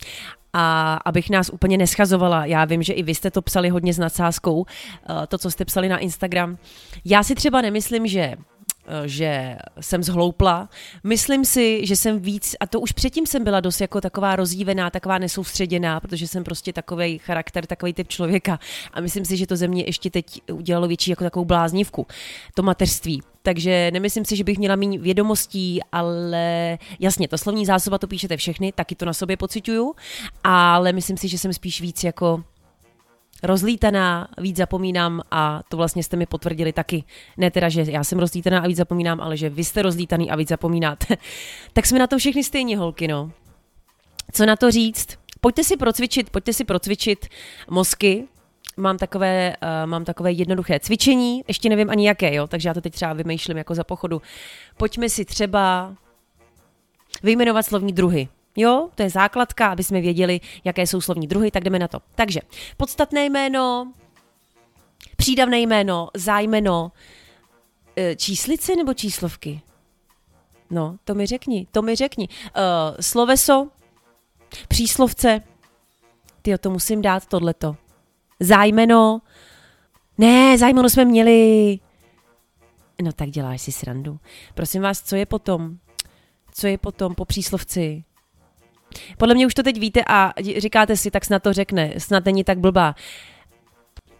a 0.52 0.94
abych 1.04 1.30
nás 1.30 1.50
úplně 1.50 1.78
neschazovala, 1.78 2.44
já 2.44 2.64
vím, 2.64 2.82
že 2.82 2.92
i 2.92 3.02
vy 3.02 3.14
jste 3.14 3.30
to 3.30 3.42
psali 3.42 3.68
hodně 3.68 3.94
s 3.94 3.98
nadsázkou, 3.98 4.56
uh, 4.58 4.64
to, 5.28 5.38
co 5.38 5.50
jste 5.50 5.64
psali 5.64 5.88
na 5.88 5.98
Instagram. 5.98 6.58
Já 7.04 7.22
si 7.22 7.34
třeba 7.34 7.60
nemyslím, 7.60 8.06
že 8.06 8.36
Eh, 8.59 8.59
že 9.06 9.56
jsem 9.80 10.02
zhloupla. 10.02 10.68
Myslím 11.04 11.44
si, 11.44 11.86
že 11.86 11.96
jsem 11.96 12.20
víc, 12.20 12.56
a 12.60 12.66
to 12.66 12.80
už 12.80 12.92
předtím 12.92 13.26
jsem 13.26 13.44
byla 13.44 13.60
dost 13.60 13.80
jako 13.80 14.00
taková 14.00 14.36
rozdívená, 14.36 14.90
taková 14.90 15.18
nesoustředěná, 15.18 16.00
protože 16.00 16.28
jsem 16.28 16.44
prostě 16.44 16.72
takový 16.72 17.18
charakter, 17.18 17.66
takový 17.66 17.92
typ 17.92 18.08
člověka. 18.08 18.58
A 18.92 19.00
myslím 19.00 19.24
si, 19.24 19.36
že 19.36 19.46
to 19.46 19.56
ze 19.56 19.68
mě 19.68 19.84
ještě 19.86 20.10
teď 20.10 20.40
udělalo 20.52 20.88
větší 20.88 21.10
jako 21.10 21.24
takovou 21.24 21.44
bláznivku, 21.44 22.06
to 22.54 22.62
mateřství. 22.62 23.22
Takže 23.42 23.90
nemyslím 23.92 24.24
si, 24.24 24.36
že 24.36 24.44
bych 24.44 24.58
měla 24.58 24.76
méně 24.76 24.98
vědomostí, 24.98 25.80
ale 25.92 26.78
jasně, 27.00 27.28
to 27.28 27.38
slovní 27.38 27.66
zásoba 27.66 27.98
to 27.98 28.06
píšete 28.06 28.36
všechny, 28.36 28.72
taky 28.72 28.94
to 28.94 29.04
na 29.04 29.12
sobě 29.12 29.36
pocituju, 29.36 29.94
ale 30.44 30.92
myslím 30.92 31.16
si, 31.16 31.28
že 31.28 31.38
jsem 31.38 31.52
spíš 31.52 31.80
víc 31.80 32.04
jako 32.04 32.44
rozlítaná, 33.42 34.28
víc 34.38 34.56
zapomínám 34.56 35.22
a 35.30 35.62
to 35.68 35.76
vlastně 35.76 36.02
jste 36.02 36.16
mi 36.16 36.26
potvrdili 36.26 36.72
taky. 36.72 37.04
Ne 37.36 37.50
teda, 37.50 37.68
že 37.68 37.84
já 37.88 38.04
jsem 38.04 38.18
rozlítaná 38.18 38.60
a 38.60 38.66
víc 38.66 38.76
zapomínám, 38.76 39.20
ale 39.20 39.36
že 39.36 39.50
vy 39.50 39.64
jste 39.64 39.82
rozlítaný 39.82 40.30
a 40.30 40.36
víc 40.36 40.48
zapomínáte. 40.48 41.16
tak 41.72 41.86
jsme 41.86 41.98
na 41.98 42.06
to 42.06 42.18
všechny 42.18 42.44
stejně, 42.44 42.78
holky, 42.78 43.08
no. 43.08 43.30
Co 44.32 44.46
na 44.46 44.56
to 44.56 44.70
říct? 44.70 45.18
Pojďte 45.40 45.64
si 45.64 45.76
procvičit, 45.76 46.30
pojďte 46.30 46.52
si 46.52 46.64
procvičit 46.64 47.28
mozky, 47.70 48.28
mám 48.76 48.98
takové, 48.98 49.56
uh, 49.62 49.90
mám 49.90 50.04
takové 50.04 50.32
jednoduché 50.32 50.80
cvičení, 50.80 51.44
ještě 51.48 51.68
nevím 51.68 51.90
ani 51.90 52.06
jaké, 52.06 52.34
jo, 52.34 52.46
takže 52.46 52.68
já 52.68 52.74
to 52.74 52.80
teď 52.80 52.92
třeba 52.92 53.12
vymýšlím 53.12 53.56
jako 53.56 53.74
za 53.74 53.84
pochodu. 53.84 54.22
Pojďme 54.76 55.08
si 55.08 55.24
třeba 55.24 55.94
vyjmenovat 57.22 57.62
slovní 57.62 57.92
druhy. 57.92 58.28
Jo, 58.56 58.88
to 58.94 59.02
je 59.02 59.10
základka, 59.10 59.68
aby 59.68 59.84
jsme 59.84 60.00
věděli, 60.00 60.40
jaké 60.64 60.86
jsou 60.86 61.00
slovní 61.00 61.26
druhy, 61.26 61.50
tak 61.50 61.64
jdeme 61.64 61.78
na 61.78 61.88
to. 61.88 61.98
Takže 62.14 62.40
podstatné 62.76 63.24
jméno, 63.24 63.92
přídavné 65.16 65.60
jméno, 65.60 66.08
zájmeno, 66.16 66.92
e, 67.96 68.16
číslice 68.16 68.76
nebo 68.76 68.94
číslovky? 68.94 69.60
No, 70.70 70.96
to 71.04 71.14
mi 71.14 71.26
řekni, 71.26 71.66
to 71.70 71.82
mi 71.82 71.96
řekni. 71.96 72.28
Uh, 72.28 72.96
sloveso, 73.00 73.68
příslovce, 74.68 75.40
ty 76.42 76.58
to 76.58 76.70
musím 76.70 77.02
dát 77.02 77.26
tohleto. 77.26 77.76
Zájmeno, 78.40 79.20
ne, 80.18 80.58
zájmeno 80.58 80.90
jsme 80.90 81.04
měli. 81.04 81.78
No 83.02 83.12
tak 83.12 83.30
děláš 83.30 83.62
si 83.62 83.72
srandu. 83.72 84.20
Prosím 84.54 84.82
vás, 84.82 85.02
co 85.02 85.16
je 85.16 85.26
potom? 85.26 85.78
Co 86.52 86.66
je 86.66 86.78
potom 86.78 87.14
po 87.14 87.24
příslovci? 87.24 88.04
Podle 89.18 89.34
mě 89.34 89.46
už 89.46 89.54
to 89.54 89.62
teď 89.62 89.80
víte 89.80 90.00
a 90.08 90.32
říkáte 90.58 90.96
si, 90.96 91.10
tak 91.10 91.24
snad 91.24 91.42
to 91.42 91.52
řekne, 91.52 91.94
snad 91.98 92.24
není 92.24 92.44
tak 92.44 92.58
blbá. 92.58 92.94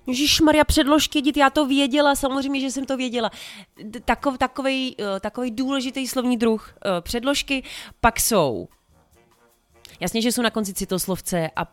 Ježíš 0.06 0.40
Maria 0.40 0.64
předložky, 0.64 1.20
dít, 1.20 1.37
já 1.37 1.50
to 1.50 1.66
věděla, 1.66 2.14
samozřejmě, 2.14 2.61
že 2.61 2.70
jsem 2.70 2.85
to 2.87 2.96
věděla. 2.96 3.30
Takov, 4.04 4.38
takovej, 4.38 4.94
eh, 4.98 5.20
takovej 5.20 5.50
důležitý 5.50 6.09
slovní 6.09 6.37
druh 6.37 6.74
eh, 6.74 7.00
předložky, 7.00 7.62
pak 8.00 8.20
jsou, 8.20 8.68
jasně, 10.00 10.22
že 10.22 10.33
jsou 10.33 10.42
na 10.42 10.50
konci 10.50 10.74
citoslovce 10.74 11.50
a 11.56 11.66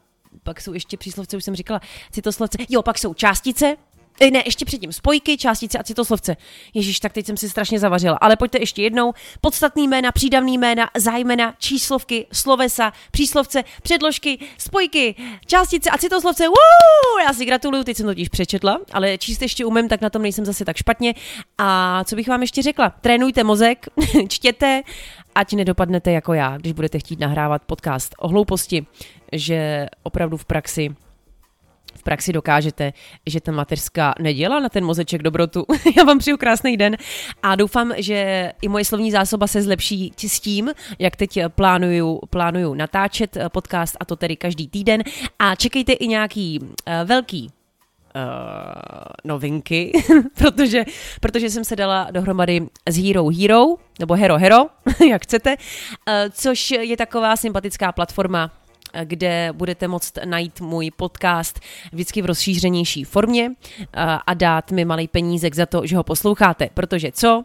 pak 0.44 0.62
jsou 0.62 0.74
ještě 0.74 0.98
příslovce, 0.98 1.38
už 1.38 1.44
jsem 1.44 1.56
říkala, 1.56 1.82
citoslovce, 2.12 2.58
jo, 2.70 2.82
pak 2.82 2.98
jsou 2.98 3.14
částice, 3.14 3.78
ne, 4.22 4.44
ještě 4.46 4.66
předtím. 4.66 4.94
Spojky, 4.94 5.38
částice 5.38 5.78
a 5.78 5.84
citoslovce. 5.84 6.38
Ježíš, 6.74 7.00
tak 7.00 7.14
teď 7.14 7.26
jsem 7.26 7.38
si 7.38 7.50
strašně 7.50 7.80
zavařila. 7.80 8.18
Ale 8.22 8.36
pojďte 8.36 8.60
ještě 8.60 8.84
jednou. 8.84 9.14
Podstatný 9.42 9.88
jména, 9.88 10.12
přídavný 10.12 10.58
jména, 10.58 10.90
zájmena, 10.98 11.54
číslovky, 11.58 12.26
slovesa, 12.34 12.94
příslovce, 13.12 13.64
předložky, 13.82 14.40
spojky, 14.58 15.16
částice 15.46 15.90
a 15.90 15.98
citoslovce. 15.98 16.44
Woo! 16.48 17.20
Já 17.28 17.34
si 17.34 17.46
gratuluju, 17.46 17.84
teď 17.84 17.98
jsem 17.98 18.06
to 18.06 18.12
totiž 18.12 18.30
přečetla, 18.30 18.80
ale 18.94 19.18
číst 19.18 19.42
ještě 19.42 19.66
umím, 19.66 19.88
tak 19.88 20.02
na 20.02 20.10
tom 20.10 20.22
nejsem 20.22 20.46
zase 20.46 20.66
tak 20.66 20.78
špatně. 20.78 21.14
A 21.58 22.04
co 22.04 22.16
bych 22.16 22.28
vám 22.28 22.42
ještě 22.42 22.62
řekla? 22.62 22.90
Trénujte 22.90 23.44
mozek, 23.44 23.86
čtěte, 24.28 24.82
ať 25.36 25.54
nedopadnete 25.54 26.12
jako 26.12 26.34
já, 26.34 26.58
když 26.58 26.74
budete 26.74 27.00
chtít 27.00 27.20
nahrávat 27.20 27.62
podcast 27.66 28.16
o 28.20 28.28
hlouposti, 28.28 28.86
že 29.32 29.88
opravdu 30.04 30.38
v 30.38 30.46
praxi 30.46 30.96
v 31.98 32.04
praxi 32.04 32.34
dokážete, 32.34 32.94
že 33.26 33.42
ta 33.42 33.52
mateřská 33.52 34.14
nedělá 34.20 34.60
na 34.60 34.70
ten 34.70 34.86
mozeček 34.86 35.24
dobrotu. 35.24 35.66
Já 35.98 36.04
vám 36.04 36.20
přeju 36.20 36.38
krásný 36.38 36.78
den 36.78 36.98
a 37.44 37.56
doufám, 37.56 37.94
že 37.98 38.52
i 38.62 38.68
moje 38.68 38.86
slovní 38.86 39.12
zásoba 39.12 39.48
se 39.48 39.62
zlepší 39.62 40.14
s 40.18 40.40
tím, 40.40 40.72
jak 41.00 41.16
teď 41.16 41.40
plánuju, 41.48 42.20
plánuju 42.30 42.74
natáčet 42.74 43.38
podcast 43.52 43.98
a 44.00 44.06
to 44.06 44.16
tedy 44.16 44.36
každý 44.36 44.68
týden 44.68 45.04
a 45.40 45.56
čekejte 45.56 45.94
i 45.94 46.08
nějaký 46.08 46.60
uh, 46.60 46.68
velký 47.04 47.50
Uh, 48.16 48.24
novinky, 49.24 49.92
protože, 50.38 50.86
protože 51.22 51.50
jsem 51.50 51.64
se 51.64 51.76
dala 51.76 52.08
dohromady 52.12 52.68
s 52.90 52.98
Hero 52.98 53.30
Hero, 53.30 53.66
nebo 54.00 54.14
Hero 54.14 54.38
Hero, 54.38 54.58
jak 55.10 55.24
chcete, 55.24 55.56
uh, 55.56 56.14
což 56.32 56.72
je 56.72 56.98
taková 56.98 57.36
sympatická 57.36 57.92
platforma 57.92 58.52
kde 59.04 59.50
budete 59.52 59.88
moct 59.88 60.18
najít 60.26 60.62
můj 60.62 60.92
podcast 60.92 61.60
vždycky 61.92 62.22
v 62.22 62.26
rozšířenější 62.26 63.04
formě 63.04 63.52
a 64.28 64.34
dát 64.34 64.72
mi 64.72 64.86
malý 64.86 65.08
penízek 65.08 65.56
za 65.56 65.66
to, 65.66 65.86
že 65.86 65.98
ho 65.98 66.04
posloucháte. 66.04 66.70
Protože 66.74 67.12
co? 67.12 67.44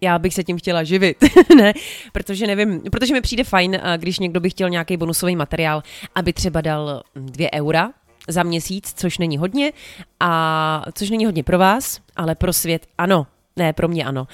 já 0.00 0.18
bych 0.18 0.34
se 0.34 0.44
tím 0.44 0.58
chtěla 0.58 0.84
živit, 0.84 1.16
ne, 1.56 1.72
protože 2.12 2.46
nevím, 2.46 2.80
protože 2.80 3.14
mi 3.14 3.20
přijde 3.20 3.44
fajn, 3.44 3.80
když 3.96 4.18
někdo 4.18 4.40
by 4.40 4.50
chtěl 4.50 4.70
nějaký 4.70 4.96
bonusový 4.96 5.36
materiál, 5.36 5.82
aby 6.14 6.32
třeba 6.32 6.60
dal 6.60 7.02
dvě 7.14 7.50
eura 7.54 7.92
za 8.28 8.42
měsíc, 8.42 8.92
což 8.96 9.18
není 9.18 9.38
hodně, 9.38 9.72
a 10.20 10.84
což 10.94 11.10
není 11.10 11.24
hodně 11.24 11.42
pro 11.42 11.58
vás, 11.58 12.00
ale 12.16 12.34
pro 12.34 12.52
svět 12.52 12.86
ano, 12.98 13.26
ne, 13.56 13.72
pro 13.72 13.88
mě 13.88 14.04
ano 14.04 14.26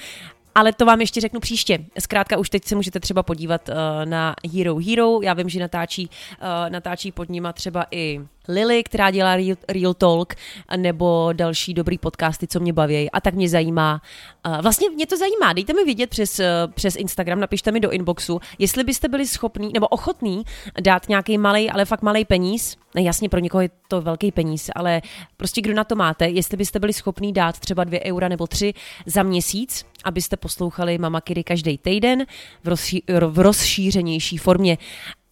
ale 0.57 0.73
to 0.73 0.85
vám 0.85 1.01
ještě 1.01 1.21
řeknu 1.21 1.39
příště. 1.39 1.79
Zkrátka 1.99 2.37
už 2.37 2.49
teď 2.49 2.65
se 2.65 2.75
můžete 2.75 2.99
třeba 2.99 3.23
podívat 3.23 3.69
uh, 3.69 3.75
na 4.05 4.35
Hero 4.53 4.75
Hero, 4.75 5.21
já 5.21 5.33
vím, 5.33 5.49
že 5.49 5.59
natáčí, 5.59 6.09
uh, 6.09 6.69
natáčí 6.69 7.11
pod 7.11 7.29
nima 7.29 7.53
třeba 7.53 7.85
i 7.91 8.21
Lily, 8.47 8.83
která 8.83 9.11
dělá 9.11 9.35
Real, 9.35 9.55
Real 9.69 9.93
Talk, 9.93 10.33
nebo 10.77 11.29
další 11.33 11.73
dobrý 11.73 11.97
podcasty, 11.97 12.47
co 12.47 12.59
mě 12.59 12.73
baví. 12.73 13.11
A 13.11 13.21
tak 13.21 13.33
mě 13.33 13.49
zajímá, 13.49 14.01
uh, 14.47 14.61
vlastně 14.61 14.89
mě 14.89 15.07
to 15.07 15.17
zajímá, 15.17 15.53
dejte 15.53 15.73
mi 15.73 15.83
vědět 15.83 16.09
přes, 16.09 16.39
uh, 16.39 16.45
přes 16.73 16.95
Instagram, 16.95 17.39
napište 17.39 17.71
mi 17.71 17.79
do 17.79 17.91
inboxu, 17.91 18.39
jestli 18.59 18.83
byste 18.83 19.07
byli 19.07 19.27
schopní 19.27 19.73
nebo 19.73 19.87
ochotní 19.87 20.43
dát 20.81 21.09
nějaký 21.09 21.37
malý, 21.37 21.69
ale 21.69 21.85
fakt 21.85 22.01
malý 22.01 22.25
peníz, 22.25 22.77
ne, 22.95 23.01
jasně 23.01 23.29
pro 23.29 23.39
někoho 23.39 23.61
je 23.61 23.69
to 23.87 24.01
velký 24.01 24.31
peníz, 24.31 24.69
ale 24.75 25.01
prostě 25.37 25.61
kdo 25.61 25.73
na 25.73 25.83
to 25.83 25.95
máte, 25.95 26.29
jestli 26.29 26.57
byste 26.57 26.79
byli 26.79 26.93
schopní 26.93 27.33
dát 27.33 27.59
třeba 27.59 27.83
dvě 27.83 28.01
eura 28.03 28.27
nebo 28.27 28.47
tři 28.47 28.73
za 29.05 29.23
měsíc, 29.23 29.85
abyste 30.03 30.37
poslouchali 30.37 30.97
Mama 30.97 31.21
Kiri 31.21 31.43
každý 31.43 31.77
týden 31.77 32.25
v, 32.63 32.67
rozší, 32.67 33.03
v 33.29 33.39
rozšířenější 33.39 34.37
formě 34.37 34.77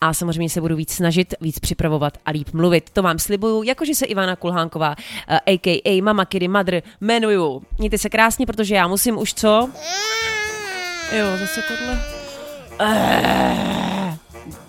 a 0.10 0.13
samozřejmě 0.13 0.50
se 0.50 0.62
budu 0.62 0.76
víc 0.76 0.91
snažit, 0.91 1.34
víc 1.41 1.60
připravovat 1.60 2.18
a 2.26 2.32
líp 2.32 2.50
mluvit. 2.54 2.89
To 2.94 3.04
vám 3.04 3.20
slibuju, 3.20 3.63
jakože 3.63 3.96
se 3.96 4.06
Ivana 4.06 4.36
Kulhánková, 4.36 4.89
uh, 4.89 4.96
eh, 5.28 5.39
a.k.a. 5.54 6.02
Mama 6.02 6.26
Kiri 6.26 6.48
Mother, 6.48 6.84
jmenuju. 7.02 7.62
Mějte 7.78 7.98
se 7.98 8.10
krásně, 8.10 8.46
protože 8.46 8.76
já 8.76 8.88
musím 8.88 9.18
už 9.18 9.34
co? 9.34 9.70
Jo, 11.18 11.26
zase 11.39 11.62
tohle. 11.68 12.00
Uh, 12.82 14.13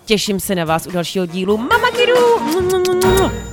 těším 0.05 0.39
se 0.39 0.55
na 0.55 0.65
vás 0.65 0.87
u 0.87 0.91
dalšího 0.91 1.25
dílu 1.25 1.57
Mama 1.57 1.91
Kiru. 1.91 3.46